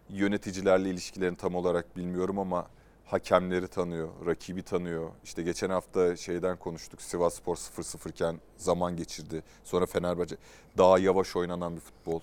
[0.09, 2.67] Yöneticilerle ilişkilerini tam olarak bilmiyorum ama
[3.09, 5.09] hakemleri tanıyor, rakibi tanıyor.
[5.23, 7.01] İşte geçen hafta şeyden konuştuk.
[7.01, 9.43] Sivas Spor 0-0 iken zaman geçirdi.
[9.63, 10.35] Sonra Fenerbahçe
[10.77, 12.19] daha yavaş oynanan bir futbol.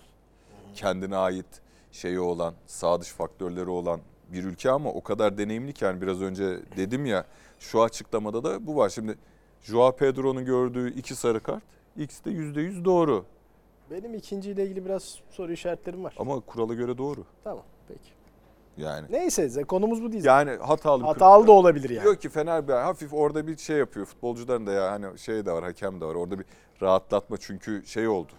[0.74, 1.47] Kendine ait
[1.93, 4.01] şeyi olan, sağ dış faktörleri olan
[4.32, 7.26] bir ülke ama o kadar deneyimli ki yani biraz önce dedim ya
[7.59, 8.89] şu açıklamada da bu var.
[8.89, 9.18] Şimdi
[9.62, 11.62] Joao Pedro'nun gördüğü iki sarı kart
[11.97, 13.24] ikisi de %100 doğru.
[13.91, 16.14] Benim ikinciyle ilgili biraz soru işaretlerim var.
[16.18, 17.24] Ama kurala göre doğru.
[17.45, 18.16] Tamam peki.
[18.77, 20.24] Yani Neyse konumuz bu değil.
[20.24, 22.05] yani hatalı Hatalı da olabilir yani.
[22.05, 24.07] Diyor ki Fenerbahçe hafif orada bir şey yapıyor.
[24.07, 26.14] Futbolcuların da ya hani şey de var, hakem de var.
[26.14, 26.45] Orada bir
[26.83, 28.33] rahatlatma çünkü şey oldu.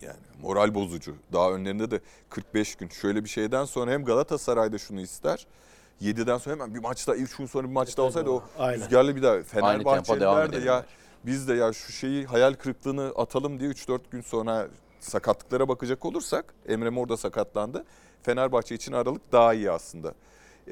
[0.00, 1.14] Yani moral bozucu.
[1.32, 5.46] Daha önlerinde de 45 gün şöyle bir şeyden sonra hem Galatasaray'da şunu ister.
[6.02, 8.80] 7'den sonra hemen bir maçta 3 gün sonra bir maçta olsaydı o Aynen.
[8.80, 10.84] rüzgarlı bir daha Fenerbahçeliler de ya
[11.26, 14.68] biz de ya şu şeyi hayal kırıklığını atalım diye 3-4 gün sonra
[15.00, 17.84] sakatlıklara bakacak olursak Emre Mor da sakatlandı.
[18.22, 20.14] Fenerbahçe için Aralık daha iyi aslında.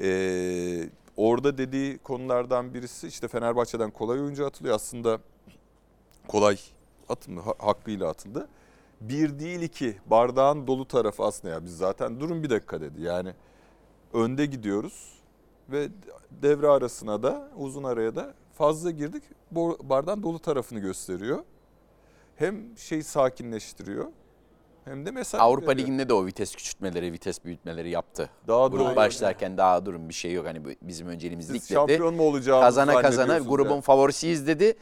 [0.01, 4.75] Ee, orada dediği konulardan birisi işte Fenerbahçe'den kolay oyuncu atılıyor.
[4.75, 5.19] Aslında
[6.27, 6.57] kolay
[7.09, 8.47] atıldı, ha- hakkıyla atıldı.
[9.01, 13.01] Bir değil iki bardağın dolu tarafı aslında ya biz zaten durun bir dakika dedi.
[13.01, 13.33] Yani
[14.13, 15.19] önde gidiyoruz
[15.69, 15.87] ve
[16.41, 19.23] devre arasına da uzun araya da fazla girdik.
[19.83, 21.39] Bardağın dolu tarafını gösteriyor.
[22.35, 24.05] Hem şey sakinleştiriyor
[24.89, 25.87] hem de mesaj Avrupa veriyor.
[25.87, 28.29] Ligi'nde de o vites küçültmeleri, vites büyütmeleri yaptı.
[28.47, 28.95] daha Grup doğru.
[28.95, 30.45] başlarken daha durun bir şey yok.
[30.45, 31.73] Hani bizim önceliğimiz Siz lig dedi.
[31.73, 33.81] şampiyon mu olacağınızı Kazana kazana grubun ya.
[33.81, 34.73] favorisiyiz dedi.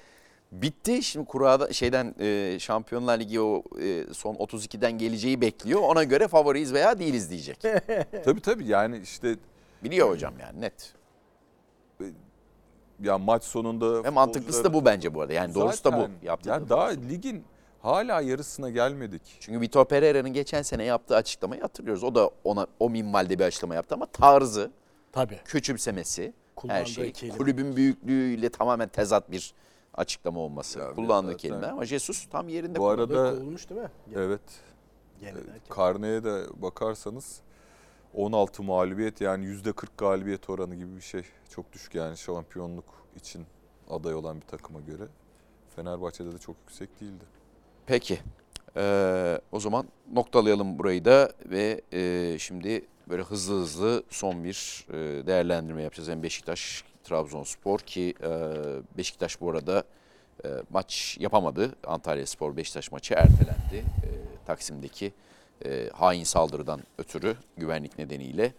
[0.52, 1.04] Bitti.
[1.04, 5.82] Şimdi kurada şeyden e, Şampiyonlar Ligi o e, son 32'den geleceği bekliyor.
[5.82, 7.62] Ona göre favoriyiz veya değiliz diyecek.
[8.26, 9.36] Tabii tabii yani işte
[9.84, 10.94] Biliyor hocam yani net.
[13.04, 15.34] ya maç sonunda Ve mantıklısı da bu bence bu arada.
[15.34, 16.26] Yani doğrusu da bu.
[16.26, 17.44] Yaptığı yani da daha ligin
[17.82, 19.38] hala yarısına gelmedik.
[19.40, 22.04] Çünkü Vitor Pereira'nın geçen sene yaptığı açıklamayı hatırlıyoruz.
[22.04, 24.72] O da ona o minvalde bir açıklama yaptı ama tarzı,
[25.12, 25.40] Tabii.
[25.46, 27.38] küçümsemesi, Kullandığı her şey kelime.
[27.38, 29.54] kulübün büyüklüğüyle tamamen tezat bir
[29.94, 30.80] açıklama olması.
[30.80, 32.80] Ya Kullandığı zaten- kelime ama Jesus tam yerinde.
[32.80, 33.20] Bu kullandı.
[33.20, 33.92] arada Kovulmuş değil mi?
[34.16, 34.42] evet
[35.20, 35.60] Gene e, derken.
[35.70, 37.42] karneye de bakarsanız
[38.14, 41.24] 16 mağlubiyet yani %40 galibiyet oranı gibi bir şey.
[41.50, 43.46] Çok düşük yani şampiyonluk için
[43.90, 45.04] aday olan bir takıma göre.
[45.76, 47.24] Fenerbahçe'de de çok yüksek değildi.
[47.88, 48.20] Peki.
[48.78, 55.28] Ee, o zaman noktalayalım burayı da ve e, şimdi böyle hızlı hızlı son bir e,
[55.28, 56.10] değerlendirme yapacağız.
[56.10, 58.30] Hem Beşiktaş, Trabzonspor ki e,
[58.98, 59.84] Beşiktaş bu arada
[60.46, 61.76] e, maç yapamadı.
[61.88, 63.76] Antalya Spor Beşiktaş maçı ertelendi.
[63.78, 64.10] E,
[64.46, 65.14] Taksim'deki
[65.66, 68.54] e, hain saldırıdan ötürü güvenlik nedeniyle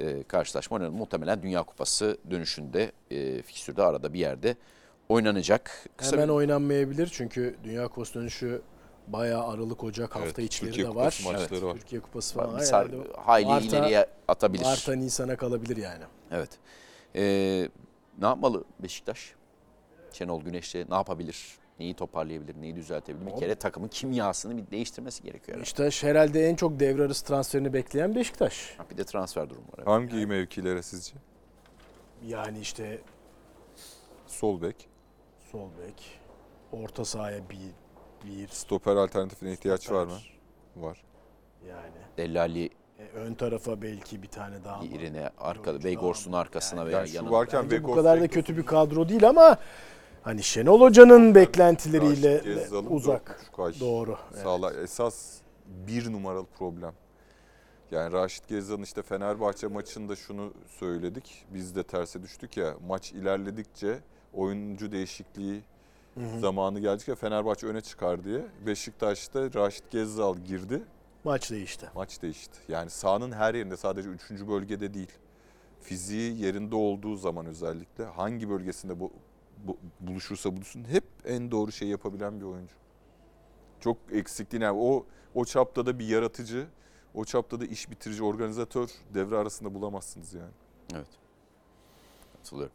[0.00, 0.78] e, karşılaşma.
[0.78, 4.56] Muhtemelen Dünya Kupası dönüşünde e, fikstürde arada bir yerde
[5.08, 5.86] oynanacak.
[5.96, 8.62] Kısa Hemen bir- oynanmayabilir çünkü Dünya Kupası dönüşü
[9.06, 11.32] bayağı Aralık Ocak hafta Evet, içleri Türkiye de Kupası var.
[11.34, 11.74] maçları var.
[11.74, 12.56] Türkiye Kupası falan.
[12.58, 14.64] bir sar- herhalde hayli Mart'a- ileriye atabilir.
[14.64, 16.04] Mart'a Nisan'a kalabilir yani.
[16.30, 16.50] Evet.
[17.16, 17.68] Ee,
[18.20, 19.34] ne yapmalı Beşiktaş?
[20.12, 21.56] Şenol Güneş'le ne yapabilir?
[21.78, 22.60] Neyi toparlayabilir?
[22.60, 23.26] Neyi düzeltebilir?
[23.26, 25.46] Bir kere takımın kimyasını bir değiştirmesi gerekiyor.
[25.48, 25.62] herhalde.
[25.62, 28.76] Beşiktaş herhalde en çok devre arası transferini bekleyen Beşiktaş.
[28.90, 29.74] Bir de transfer durumu var.
[29.78, 29.86] evet.
[29.88, 31.14] Hangi mevkilere sizce?
[32.26, 33.00] Yani işte
[34.26, 34.88] Sol bek,
[35.52, 36.20] sol bek,
[36.72, 37.58] orta sahaya bir,
[38.24, 40.18] bir stoper alternatifine ihtiyaç var mı?
[40.76, 41.02] Var.
[41.68, 41.92] yani.
[42.16, 44.84] Dellali E, ön tarafa belki bir tane daha.
[44.84, 45.78] yerine arkada
[46.30, 46.38] mı?
[46.38, 47.30] arkasına Yani veya Yani şu yanına.
[47.32, 49.56] varken Bence bu kadar da kötü bir kadro değil ama
[50.22, 53.40] hani Şenol Hoca'nın beklentileriyle Raşit Gezzal'ın uzak.
[53.80, 54.18] Doğru.
[54.34, 54.42] evet.
[54.42, 56.92] Sağla esas bir numaralı problem.
[57.90, 61.44] Yani Raşit Gezzal'ın işte Fenerbahçe maçında şunu söyledik.
[61.54, 62.74] Biz de terse düştük ya.
[62.88, 63.98] Maç ilerledikçe
[64.32, 65.62] oyuncu değişikliği
[66.40, 68.46] zamanı geldikçe Fenerbahçe öne çıkar diye.
[68.66, 70.82] Beşiktaş'ta Raşit Gezzal girdi.
[71.24, 71.90] Maç değişti.
[71.94, 72.58] Maç değişti.
[72.68, 74.30] Yani sahanın her yerinde sadece 3.
[74.30, 75.12] bölgede değil.
[75.80, 79.12] Fiziği yerinde olduğu zaman özellikle hangi bölgesinde bu,
[79.66, 82.74] bu- buluşursa buluşsun hep en doğru şeyi yapabilen bir oyuncu.
[83.80, 86.66] Çok eksikliğini yani o o çapta da bir yaratıcı,
[87.14, 90.52] o çapta da iş bitirici organizatör devre arasında bulamazsınız yani.
[90.94, 91.06] Evet.
[92.36, 92.74] Katılıyorum.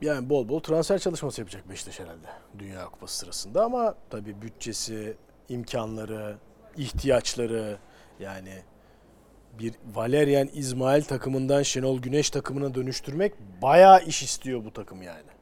[0.00, 2.26] Yani bol bol transfer çalışması yapacak Beşiktaş herhalde
[2.58, 5.16] Dünya Kupası sırasında ama tabii bütçesi,
[5.48, 6.36] imkanları,
[6.76, 7.78] ihtiyaçları
[8.20, 8.62] yani
[9.58, 15.34] bir Valerian İsmail takımından Şenol Güneş takımına dönüştürmek bayağı iş istiyor bu takım yani.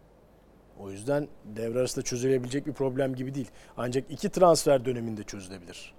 [0.79, 3.51] O yüzden devre arasında çözülebilecek bir problem gibi değil.
[3.77, 5.95] Ancak iki transfer döneminde çözülebilir.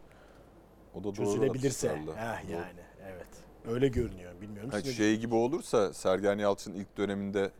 [0.94, 1.90] O da doğru Çözülebilirse.
[1.90, 2.82] Heh, yani
[3.12, 3.28] evet.
[3.68, 4.42] Öyle görünüyor.
[4.42, 4.70] Bilmiyorum.
[4.74, 7.52] Ne şey gibi olursa Sergen Yalçın ilk döneminde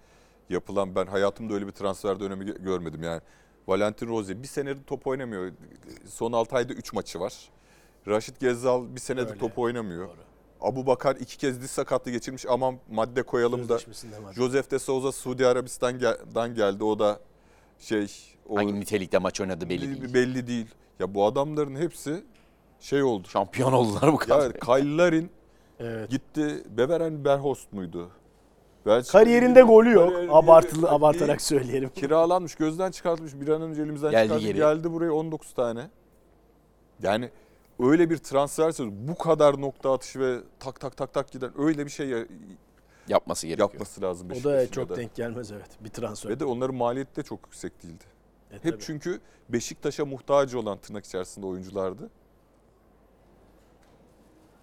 [0.50, 3.22] yapılan ben hayatımda öyle bir transfer dönemi gö- görmedim yani.
[3.68, 5.52] Valentin Rose bir senedir top oynamıyor.
[6.06, 7.34] Son 6 ayda 3 maçı var.
[8.08, 9.40] Raşit Gezzal bir senedir Öyle.
[9.40, 10.08] top oynamıyor.
[10.08, 10.18] Doğru.
[10.62, 13.80] Abu Bakar iki kez diz sakatlığı geçirmiş aman madde koyalım da.
[14.36, 17.20] Josef de Souza Suudi Arabistan'dan geldi o da
[17.80, 18.12] şey
[18.50, 20.14] o Hangi nitelikte maç oynadı belli belli değil.
[20.14, 20.68] belli değil.
[21.00, 22.24] Ya bu adamların hepsi
[22.80, 23.28] şey oldu.
[23.28, 24.42] Şampiyon oldular bu kadar.
[24.46, 25.30] Ya Kyle Larin
[25.80, 26.10] Evet.
[26.10, 26.64] gitti.
[26.78, 28.10] Beveren Berhost muydu?
[28.86, 30.10] Belçika Kariyerinde golü yok.
[30.14, 31.90] Kariyer- Abartılı abartarak söyleyelim.
[31.90, 33.34] kiralanmış, gözden çıkartılmış.
[33.36, 34.44] Bir an önce elimizden Geldi çıkardı.
[34.46, 34.58] geri.
[34.58, 35.90] Geldi buraya 19 tane.
[37.04, 37.30] Yani
[37.80, 41.92] öyle bir transfer bu kadar nokta atışı ve tak tak tak tak giden öyle bir
[41.92, 42.26] şey ya-
[43.08, 43.70] Yapması gerekiyor.
[43.72, 44.96] yapması lazım O da çok da.
[44.96, 45.70] denk gelmez evet.
[45.80, 46.30] Bir transfer.
[46.30, 48.04] Ve de onların maliyeti de çok yüksek değildi.
[48.52, 48.78] E, Hep tabii.
[48.80, 49.20] çünkü
[49.50, 52.10] Beşiktaş'a muhtaç olan tırnak içerisinde oyunculardı.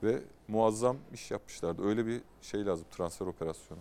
[0.02, 0.18] Ve
[0.48, 1.84] muazzam iş yapmışlardı.
[1.86, 3.80] Öyle bir şey lazım transfer operasyonu.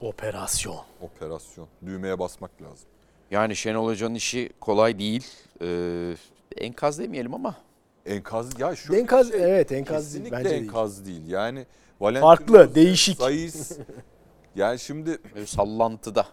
[0.00, 0.80] Operasyon.
[1.00, 1.68] Operasyon.
[1.86, 2.88] Düğmeye basmak lazım.
[3.30, 5.26] Yani Şenol Hoca'nın işi kolay değil.
[5.62, 6.14] Ee,
[6.56, 7.56] enkaz demeyelim ama
[8.06, 10.62] Enkaz ya şu Enkaz evet enkaz değil, kesinlikle bence değil.
[10.62, 11.28] enkaz değil.
[11.28, 11.66] Yani
[12.00, 13.18] Valentin Farklı, değişik.
[13.18, 13.78] Saiz.
[14.56, 16.26] yani şimdi böyle sallantıda.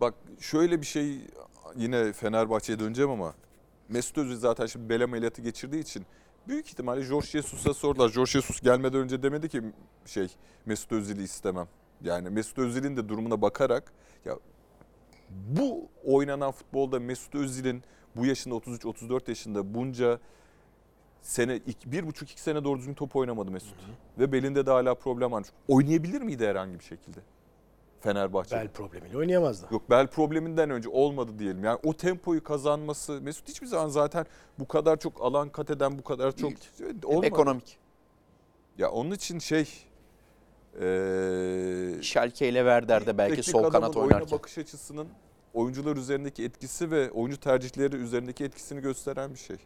[0.00, 1.18] bak şöyle bir şey
[1.76, 3.34] yine Fenerbahçe'ye döneceğim ama
[3.88, 6.06] Mesut Özil zaten şimdi bel ameliyatı geçirdiği için
[6.48, 8.08] büyük ihtimalle Jorge Jesus'a sordular.
[8.08, 9.62] Jorge Jesus gelmeden önce demedi ki
[10.06, 10.28] şey
[10.66, 11.68] Mesut Özil'i istemem.
[12.04, 13.92] Yani Mesut Özil'in de durumuna bakarak
[14.24, 14.38] ya
[15.30, 17.82] bu oynanan futbolda Mesut Özil'in
[18.16, 20.18] bu yaşında 33-34 yaşında bunca
[21.22, 23.74] sene iki- bir buçuk iki sene doğru düzgün top oynamadı Mesut.
[24.18, 25.48] Ve belinde de hala problem varmış.
[25.68, 27.18] Oynayabilir miydi herhangi bir şekilde?
[28.00, 28.56] Fenerbahçe.
[28.56, 29.66] Bel problemiyle oynayamazdı.
[29.70, 31.64] Yok bel probleminden önce olmadı diyelim.
[31.64, 34.26] Yani o tempoyu kazanması Mesut hiçbir zaman zaten
[34.58, 36.50] bu kadar çok alan kat eden bu kadar çok
[37.04, 37.26] olmadı.
[37.26, 37.78] Ekonomik.
[38.78, 39.68] Ya onun için şey
[40.80, 44.38] eee Schalke ile Werder'de belki sol kanat adamın oyuna oynarken.
[44.38, 45.08] bakış açısının
[45.54, 49.56] oyuncular üzerindeki etkisi ve oyuncu tercihleri üzerindeki etkisini gösteren bir şey.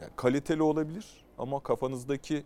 [0.00, 2.44] Yani kaliteli olabilir ama kafanızdaki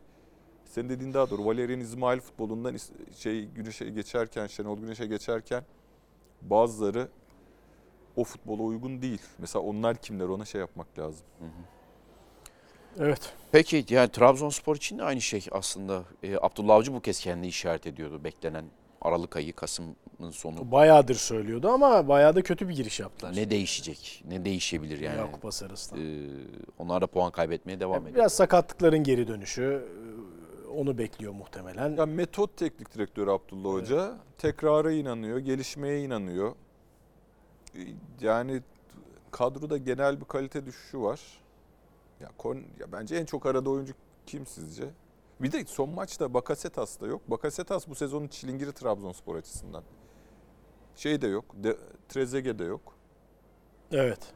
[0.65, 1.45] senin dediğin daha doğru.
[1.45, 2.77] Valerian İsmail futbolundan
[3.17, 5.65] şey Güneş'e geçerken, Şenol Güneş'e geçerken
[6.43, 7.09] bazıları
[8.17, 9.23] o futbola uygun değil.
[9.39, 11.27] Mesela onlar kimler ona şey yapmak lazım.
[13.01, 13.33] Evet.
[13.53, 16.03] Peki yani Trabzonspor için de aynı şey aslında.
[16.23, 18.25] Ee, Abdullah Avcı bu kez kendini işaret ediyordu.
[18.25, 18.65] Beklenen
[19.01, 20.73] Aralık ayı, Kasım'ın sonu.
[20.73, 23.37] Bayağıdır söylüyordu ama bayağı da kötü bir giriş yaptılar.
[23.37, 24.25] Ne değişecek?
[24.29, 25.15] Ne değişebilir yani?
[25.15, 26.01] Dünya Kupası arasında.
[26.01, 26.27] Ee,
[26.79, 28.15] onlar da puan kaybetmeye devam ediyor.
[28.15, 29.89] Biraz sakatlıkların geri dönüşü
[30.67, 31.97] e, onu bekliyor muhtemelen.
[31.97, 36.55] Ya metot teknik direktörü Abdullah Hoca tekrara inanıyor, gelişmeye inanıyor.
[37.77, 37.81] Ee,
[38.21, 38.61] Yani
[39.31, 41.21] kadroda genel bir kalite düşüşü var.
[42.23, 43.95] Ya, kon, ya bence en çok arada oyuncu
[44.27, 44.91] kim sizce?
[45.41, 47.31] Bir de son maçta Bakasetas da yok.
[47.31, 49.83] Bakasetas bu sezonun çilingiri Trabzonspor açısından.
[50.97, 51.45] Şey de yok.
[51.55, 51.77] De,
[52.09, 52.97] Trezeguet de yok.
[53.93, 54.33] Evet.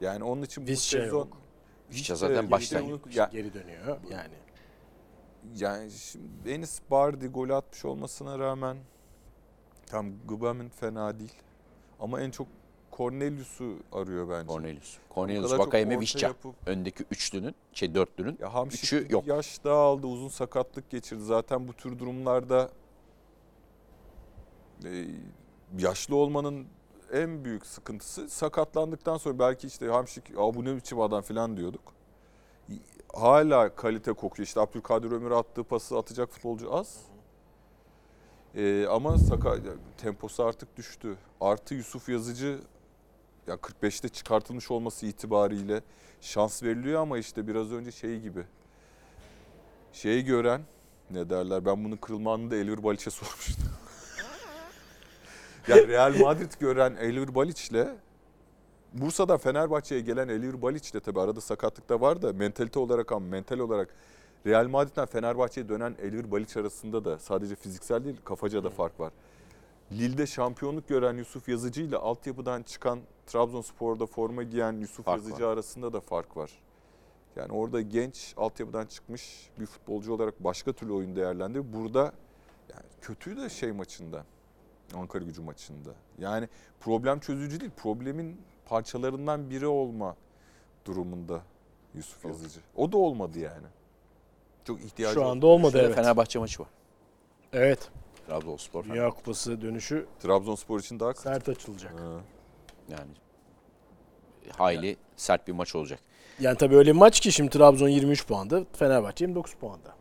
[0.00, 1.38] Yani onun için bu Visca sezon yok.
[1.90, 3.14] Visca zaten baştan yok.
[3.14, 4.34] Ya, Geri dönüyor yani.
[5.54, 8.76] Yani şimdi Enis Bardi gol atmış olmasına rağmen
[9.86, 11.34] tam Gıbam'ın fena değil.
[12.00, 12.48] Ama en çok
[12.98, 14.48] Cornelius'u arıyor bence.
[14.52, 14.98] Cornelius.
[15.14, 16.28] Cornelius, Vakayeme, Visca.
[16.28, 19.26] yapıp- Öndeki üçlünün, şey dörtlünün Ya üçü yok.
[19.26, 21.22] yaş daha aldı, uzun sakatlık geçirdi.
[21.24, 22.70] Zaten bu tür durumlarda
[24.84, 25.04] e,
[25.78, 26.66] yaşlı olmanın
[27.12, 31.92] en büyük sıkıntısı sakatlandıktan sonra belki işte Hamşik Aa, bu ne biçim adam falan diyorduk.
[33.14, 34.46] Hala kalite kokuyor.
[34.46, 36.96] İşte Abdülkadir Ömür attığı pası atacak futbolcu az.
[38.54, 39.56] E, ama saka,
[39.96, 41.16] temposu artık düştü.
[41.40, 42.60] Artı Yusuf Yazıcı
[43.48, 45.82] ya 45'te çıkartılmış olması itibariyle
[46.20, 48.44] şans veriliyor ama işte biraz önce şey gibi.
[49.92, 50.60] Şeyi gören
[51.10, 53.64] ne derler ben bunun kırılma anını da Elvir Baliç'e sormuştum.
[55.68, 57.86] yani Real Madrid gören Elvir Baliç'le
[58.92, 63.58] Bursa'dan Fenerbahçe'ye gelen Elvir Baliç'le tabii arada sakatlık da var da mentalite olarak ama mental
[63.58, 63.88] olarak
[64.46, 69.12] Real Madrid'den Fenerbahçe'ye dönen Elvir Baliç arasında da sadece fiziksel değil kafaca da fark var.
[69.92, 75.52] Lille'de şampiyonluk gören Yusuf Yazıcı ile altyapıdan çıkan Trabzonspor'da forma giyen Yusuf Fark Yazıcı var.
[75.52, 76.50] arasında da fark var.
[77.36, 81.72] Yani orada genç altyapıdan çıkmış bir futbolcu olarak başka türlü oyun değerlendi.
[81.72, 82.12] Burada
[82.70, 84.24] yani kötü de şey maçında.
[84.94, 85.90] Ankara gücü maçında.
[86.18, 86.48] Yani
[86.80, 87.72] problem çözücü değil.
[87.76, 90.16] Problemin parçalarından biri olma
[90.84, 91.42] durumunda
[91.94, 92.32] Yusuf Doğru.
[92.32, 92.60] Yazıcı.
[92.76, 93.66] O da olmadı yani.
[94.64, 95.96] Çok ihtiyacı Şu anda olmadı Şurada evet.
[95.96, 96.68] Fenerbahçe maçı var.
[97.52, 97.90] Evet.
[98.26, 98.84] Trabzonspor.
[98.84, 102.00] Dünya Kupası dönüşü Trabzonspor için daha sert açılacak.
[102.00, 102.20] Ha.
[102.88, 103.10] Yani
[104.56, 106.00] hayli sert bir maç olacak.
[106.40, 109.98] Yani tabii öyle bir maç ki şimdi Trabzon 23 puanda, Fenerbahçe 29 puanda.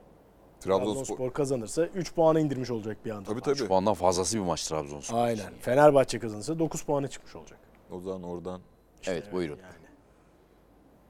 [0.60, 0.96] Trabzonspor.
[0.96, 3.30] Trabzonspor kazanırsa 3 puana indirmiş olacak bir anda.
[3.30, 3.56] Tabii tabii.
[3.56, 5.18] Şu puandan fazlası bir maç Trabzonspor.
[5.18, 5.54] Aynen.
[5.62, 7.60] Fenerbahçe kazanırsa 9 puana çıkmış olacak.
[7.92, 8.62] O zaman oradan
[9.08, 9.60] Evet buyurun.
[9.60, 9.88] Yani.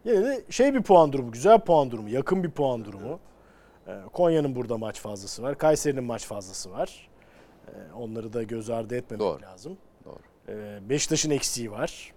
[0.05, 3.19] Yine de şey bir puan durumu, güzel puan durumu, yakın bir puan durumu.
[3.87, 5.57] Ee, Konya'nın burada maç fazlası var.
[5.57, 7.09] Kayseri'nin maç fazlası var.
[7.67, 9.41] Ee, onları da göz ardı etmemek Doğru.
[9.41, 9.77] lazım.
[10.49, 12.13] Ee, Beşiktaş'ın eksiği var.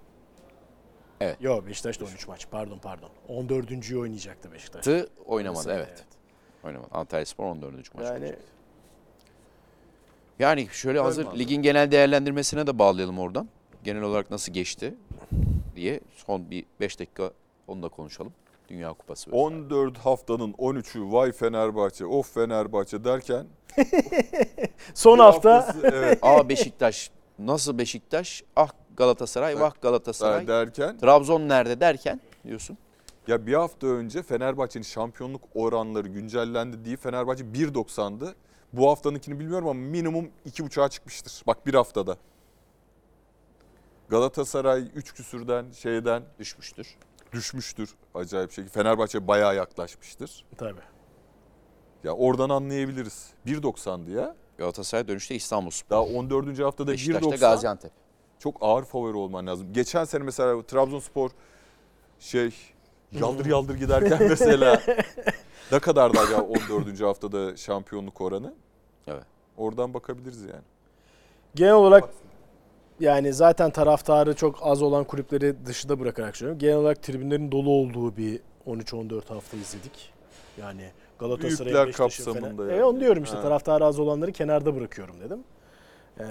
[1.20, 1.36] Evet.
[1.40, 2.46] Yok Beşiktaş da 13 maç.
[2.50, 3.10] Pardon pardon.
[3.28, 4.84] 14.'yü oynayacaktı Beşiktaş.
[4.84, 6.04] Tı oynamadı Mesela, evet.
[6.64, 6.88] Oynamadı.
[6.92, 7.94] Antalya Spor 14.
[7.94, 8.04] maç.
[8.04, 8.38] Yani oynayacak.
[10.38, 11.44] Yani şöyle hazır mantıklı.
[11.44, 13.48] ligin genel değerlendirmesine de bağlayalım oradan.
[13.84, 14.94] Genel olarak nasıl geçti
[15.76, 17.30] diye son bir 5 dakika
[17.68, 18.32] onu da konuşalım.
[18.68, 19.30] Dünya Kupası.
[19.30, 19.44] vesaire.
[19.44, 23.46] 14 haftanın 13'ü vay Fenerbahçe, of Fenerbahçe derken
[24.94, 27.10] son hafta haftası, evet Aa Beşiktaş
[27.46, 28.44] nasıl Beşiktaş?
[28.56, 30.46] Ah Galatasaray, vah Galatasaray.
[30.46, 32.78] derken Trabzon nerede derken diyorsun.
[33.26, 38.34] ya bir hafta önce Fenerbahçe'nin şampiyonluk oranları güncellendi diye Fenerbahçe 1.90'dı.
[38.72, 41.42] Bu haftanınkini bilmiyorum ama minimum 2.5'a çıkmıştır.
[41.46, 42.16] Bak bir haftada.
[44.08, 46.96] Galatasaray 3 küsürden şeyden Düşmüştür.
[47.32, 48.72] düşmüştür acayip şekilde.
[48.72, 50.44] Fenerbahçe bayağı yaklaşmıştır.
[50.58, 50.80] tabii.
[52.04, 53.30] Ya oradan anlayabiliriz.
[53.46, 54.36] 1.90'dı ya.
[54.60, 55.90] Galatasaray dönüşte İstanbulspor.
[55.90, 56.58] Daha 14.
[56.58, 57.40] haftada Beşiktaş'ta 1.90.
[57.40, 57.90] Gaziantep.
[58.38, 59.72] çok ağır favori olman lazım.
[59.72, 61.30] Geçen sene mesela Trabzonspor
[62.18, 62.54] şey
[63.12, 64.82] yaldır yaldır giderken mesela
[65.72, 67.00] ne kadardı acaba 14.
[67.00, 68.54] haftada şampiyonluk oranı?
[69.06, 69.24] Evet.
[69.56, 70.64] Oradan bakabiliriz yani.
[71.54, 72.08] Genel olarak
[73.00, 76.58] yani zaten taraftarı çok az olan kulüpleri dışında bırakarak söylüyorum.
[76.58, 80.12] Genel olarak tribünlerin dolu olduğu bir 13-14 hafta izledik.
[80.58, 80.90] Yani
[81.20, 82.80] Galatasaray, Büyükler kapsamında yani.
[82.80, 83.42] E, onu diyorum işte Ha.
[83.42, 85.38] taraftarı az olanları kenarda bırakıyorum dedim.
[86.20, 86.24] Ee,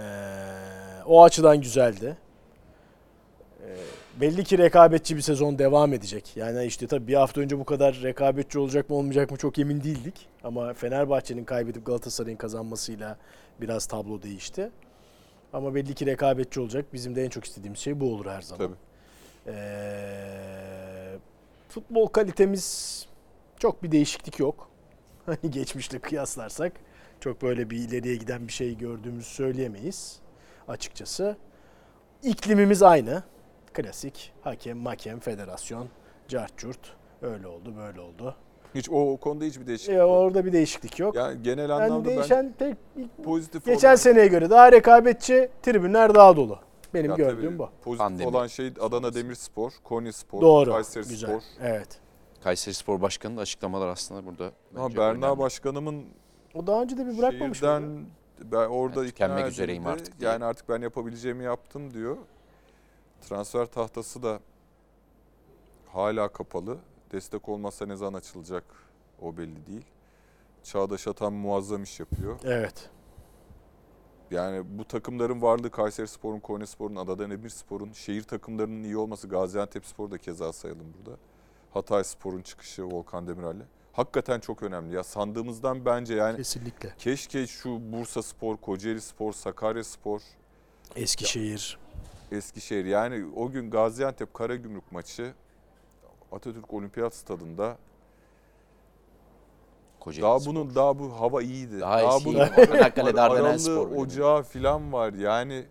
[1.05, 2.17] o açıdan güzeldi.
[3.65, 3.75] Ee,
[4.21, 6.37] belli ki rekabetçi bir sezon devam edecek.
[6.37, 9.83] Yani işte tabii bir hafta önce bu kadar rekabetçi olacak mı olmayacak mı çok emin
[9.83, 10.27] değildik.
[10.43, 13.17] Ama Fenerbahçe'nin kaybedip Galatasaray'ın kazanmasıyla
[13.61, 14.71] biraz tablo değişti.
[15.53, 16.85] Ama belli ki rekabetçi olacak.
[16.93, 18.67] Bizim de en çok istediğimiz şey bu olur her zaman.
[18.67, 18.77] Tabii.
[19.55, 21.17] Ee,
[21.69, 23.05] futbol kalitemiz
[23.59, 24.68] çok bir değişiklik yok.
[25.25, 26.73] Hani geçmişle kıyaslarsak
[27.19, 30.19] çok böyle bir ileriye giden bir şey gördüğümüzü söyleyemeyiz
[30.67, 31.37] açıkçası.
[32.23, 33.23] İklimimiz aynı.
[33.73, 35.87] Klasik hakem, makem, federasyon,
[36.27, 36.79] cart curt.
[37.21, 38.35] Öyle oldu, böyle oldu.
[38.75, 40.09] Hiç o, o konuda hiçbir değişiklik E, yok.
[40.11, 41.15] orada bir değişiklik yok.
[41.15, 42.75] Yani genel Yani anlamda ben değişen tek
[43.23, 46.59] pozitif geçen olan- seneye göre daha rekabetçi, tribünler daha dolu.
[46.93, 47.69] Benim Ya gördüğüm tabii bu.
[47.81, 48.29] Pozitif Pandemi.
[48.29, 50.71] olan şey Adana Demirspor, Konyaspor, Doğru.
[50.71, 51.29] Kayseri Güzel.
[51.29, 51.41] Spor.
[51.61, 51.87] Evet.
[52.43, 54.51] Kayseri Spor Başkanı'nın da açıklamalar aslında burada.
[54.75, 55.39] Ama Berna önemli.
[55.39, 56.05] Başkanımın
[56.53, 57.73] O daha önce de bir bırakmamış mıydı?
[57.79, 58.05] Şehirden
[58.43, 60.31] ben orada Yani ikna tükenmek üzereyim artık diye.
[60.31, 62.17] Yani artık ben yapabileceğimi yaptım diyor.
[63.21, 64.39] Transfer tahtası da
[65.87, 66.77] hala kapalı.
[67.11, 68.63] Destek olmazsa ne zaman açılacak
[69.21, 69.85] o belli değil.
[70.63, 72.39] Çağdaş Atan muazzam iş yapıyor.
[72.43, 72.89] Evet.
[74.31, 79.85] Yani bu takımların varlığı Kayseri Spor'un, Konya Spor'un, Adana Demirspor'un, şehir takımlarının iyi olması Gaziantep
[79.85, 81.17] Spor'u da keza sayalım burada.
[81.73, 83.65] Hatay Spor'un çıkışı Volkan Demirel'le.
[83.93, 85.03] Hakikaten çok önemli ya.
[85.03, 86.93] Sandığımızdan bence yani Kesinlikle.
[86.97, 90.21] Keşke şu Bursa Spor, Kocaeli Spor, Sakarya Spor,
[90.95, 91.79] Eskişehir.
[92.31, 95.33] Eskişehir yani o gün Gaziantep Karagümrük maçı
[96.31, 97.77] Atatürk Olimpiyat Stadında
[99.99, 100.51] Kocaeli daha Spor.
[100.51, 101.79] bunun daha bu hava iyiydi.
[101.79, 102.65] Daha iyisi bunun iyi.
[102.65, 105.65] Çanakkale Dardanel Spor ocağı filan var yani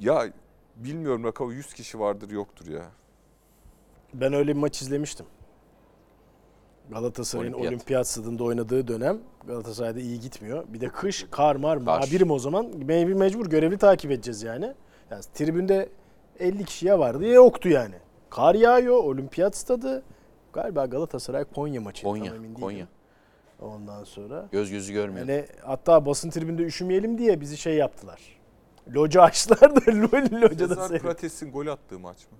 [0.00, 0.32] ya
[0.76, 2.90] bilmiyorum rakamı 100 kişi vardır yoktur ya.
[4.20, 5.26] Ben öyle bir maç izlemiştim.
[6.90, 7.72] Galatasaray'ın Olimpiyat.
[7.72, 8.06] olimpiyat.
[8.08, 10.64] stadında oynadığı dönem Galatasaray'da iyi gitmiyor.
[10.68, 11.98] Bir de kış, kar, mar, Kar.
[11.98, 12.66] muhabirim o zaman.
[12.84, 14.74] Mecbur, mecbur görevli takip edeceğiz yani.
[15.10, 15.22] yani.
[15.34, 15.88] Tribünde
[16.38, 17.94] 50 kişiye vardı ya yoktu yani.
[18.30, 20.02] Kar yağıyor, olimpiyat stadı.
[20.52, 22.02] Galiba Galatasaray Konya maçı.
[22.02, 22.32] Konya.
[22.60, 22.86] Konya.
[23.60, 24.48] Ondan sonra.
[24.52, 25.26] Göz gözü görmüyor.
[25.28, 28.20] Yani hatta basın tribünde üşümeyelim diye bizi şey yaptılar.
[28.94, 30.98] Loca açtılar da lo- locada Cezar.
[30.98, 32.38] Prates'in gol attığı maç mı?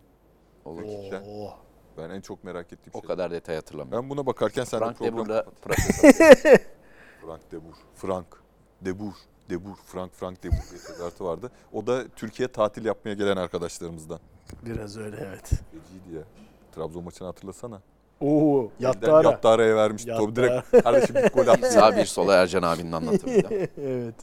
[0.64, 0.83] Olur.
[0.83, 1.51] Oo.
[1.99, 3.09] Ben en çok merak ettiğim O şey.
[3.09, 4.05] kadar detay hatırlamıyorum.
[4.05, 5.79] Ben buna bakarken sen de Frank de program burada kapat.
[7.21, 7.75] Frank Debur.
[7.95, 8.27] Frank
[8.85, 9.13] Debur.
[9.51, 9.77] Debur.
[9.87, 11.51] Frank Frank Debur diye tezahüratı vardı.
[11.73, 14.21] O da Türkiye tatil yapmaya gelen arkadaşlarımızdan.
[14.67, 15.49] Biraz öyle evet.
[15.49, 16.23] Feciydi ya.
[16.75, 17.81] Trabzon maçını hatırlasana.
[18.21, 19.31] Oo, yattı Elden ara.
[19.31, 20.11] Yattı araya vermişti.
[20.11, 21.73] Yattı Topu direkt kardeşim gol at.
[21.73, 23.51] Sağ bir sola Ercan abinin anlatımıyla.
[23.83, 24.15] evet.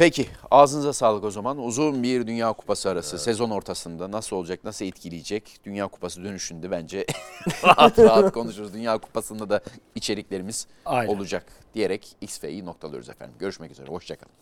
[0.00, 1.58] Peki ağzınıza sağlık o zaman.
[1.58, 5.60] Uzun bir Dünya Kupası arası sezon ortasında nasıl olacak, nasıl etkileyecek?
[5.64, 7.06] Dünya Kupası dönüşünde bence
[7.64, 8.74] rahat rahat konuşuruz.
[8.74, 9.60] Dünya Kupası'nda da
[9.94, 11.14] içeriklerimiz Aynen.
[11.14, 13.36] olacak diyerek X ve noktalıyoruz efendim.
[13.38, 14.32] Görüşmek üzere, hoşçakalın.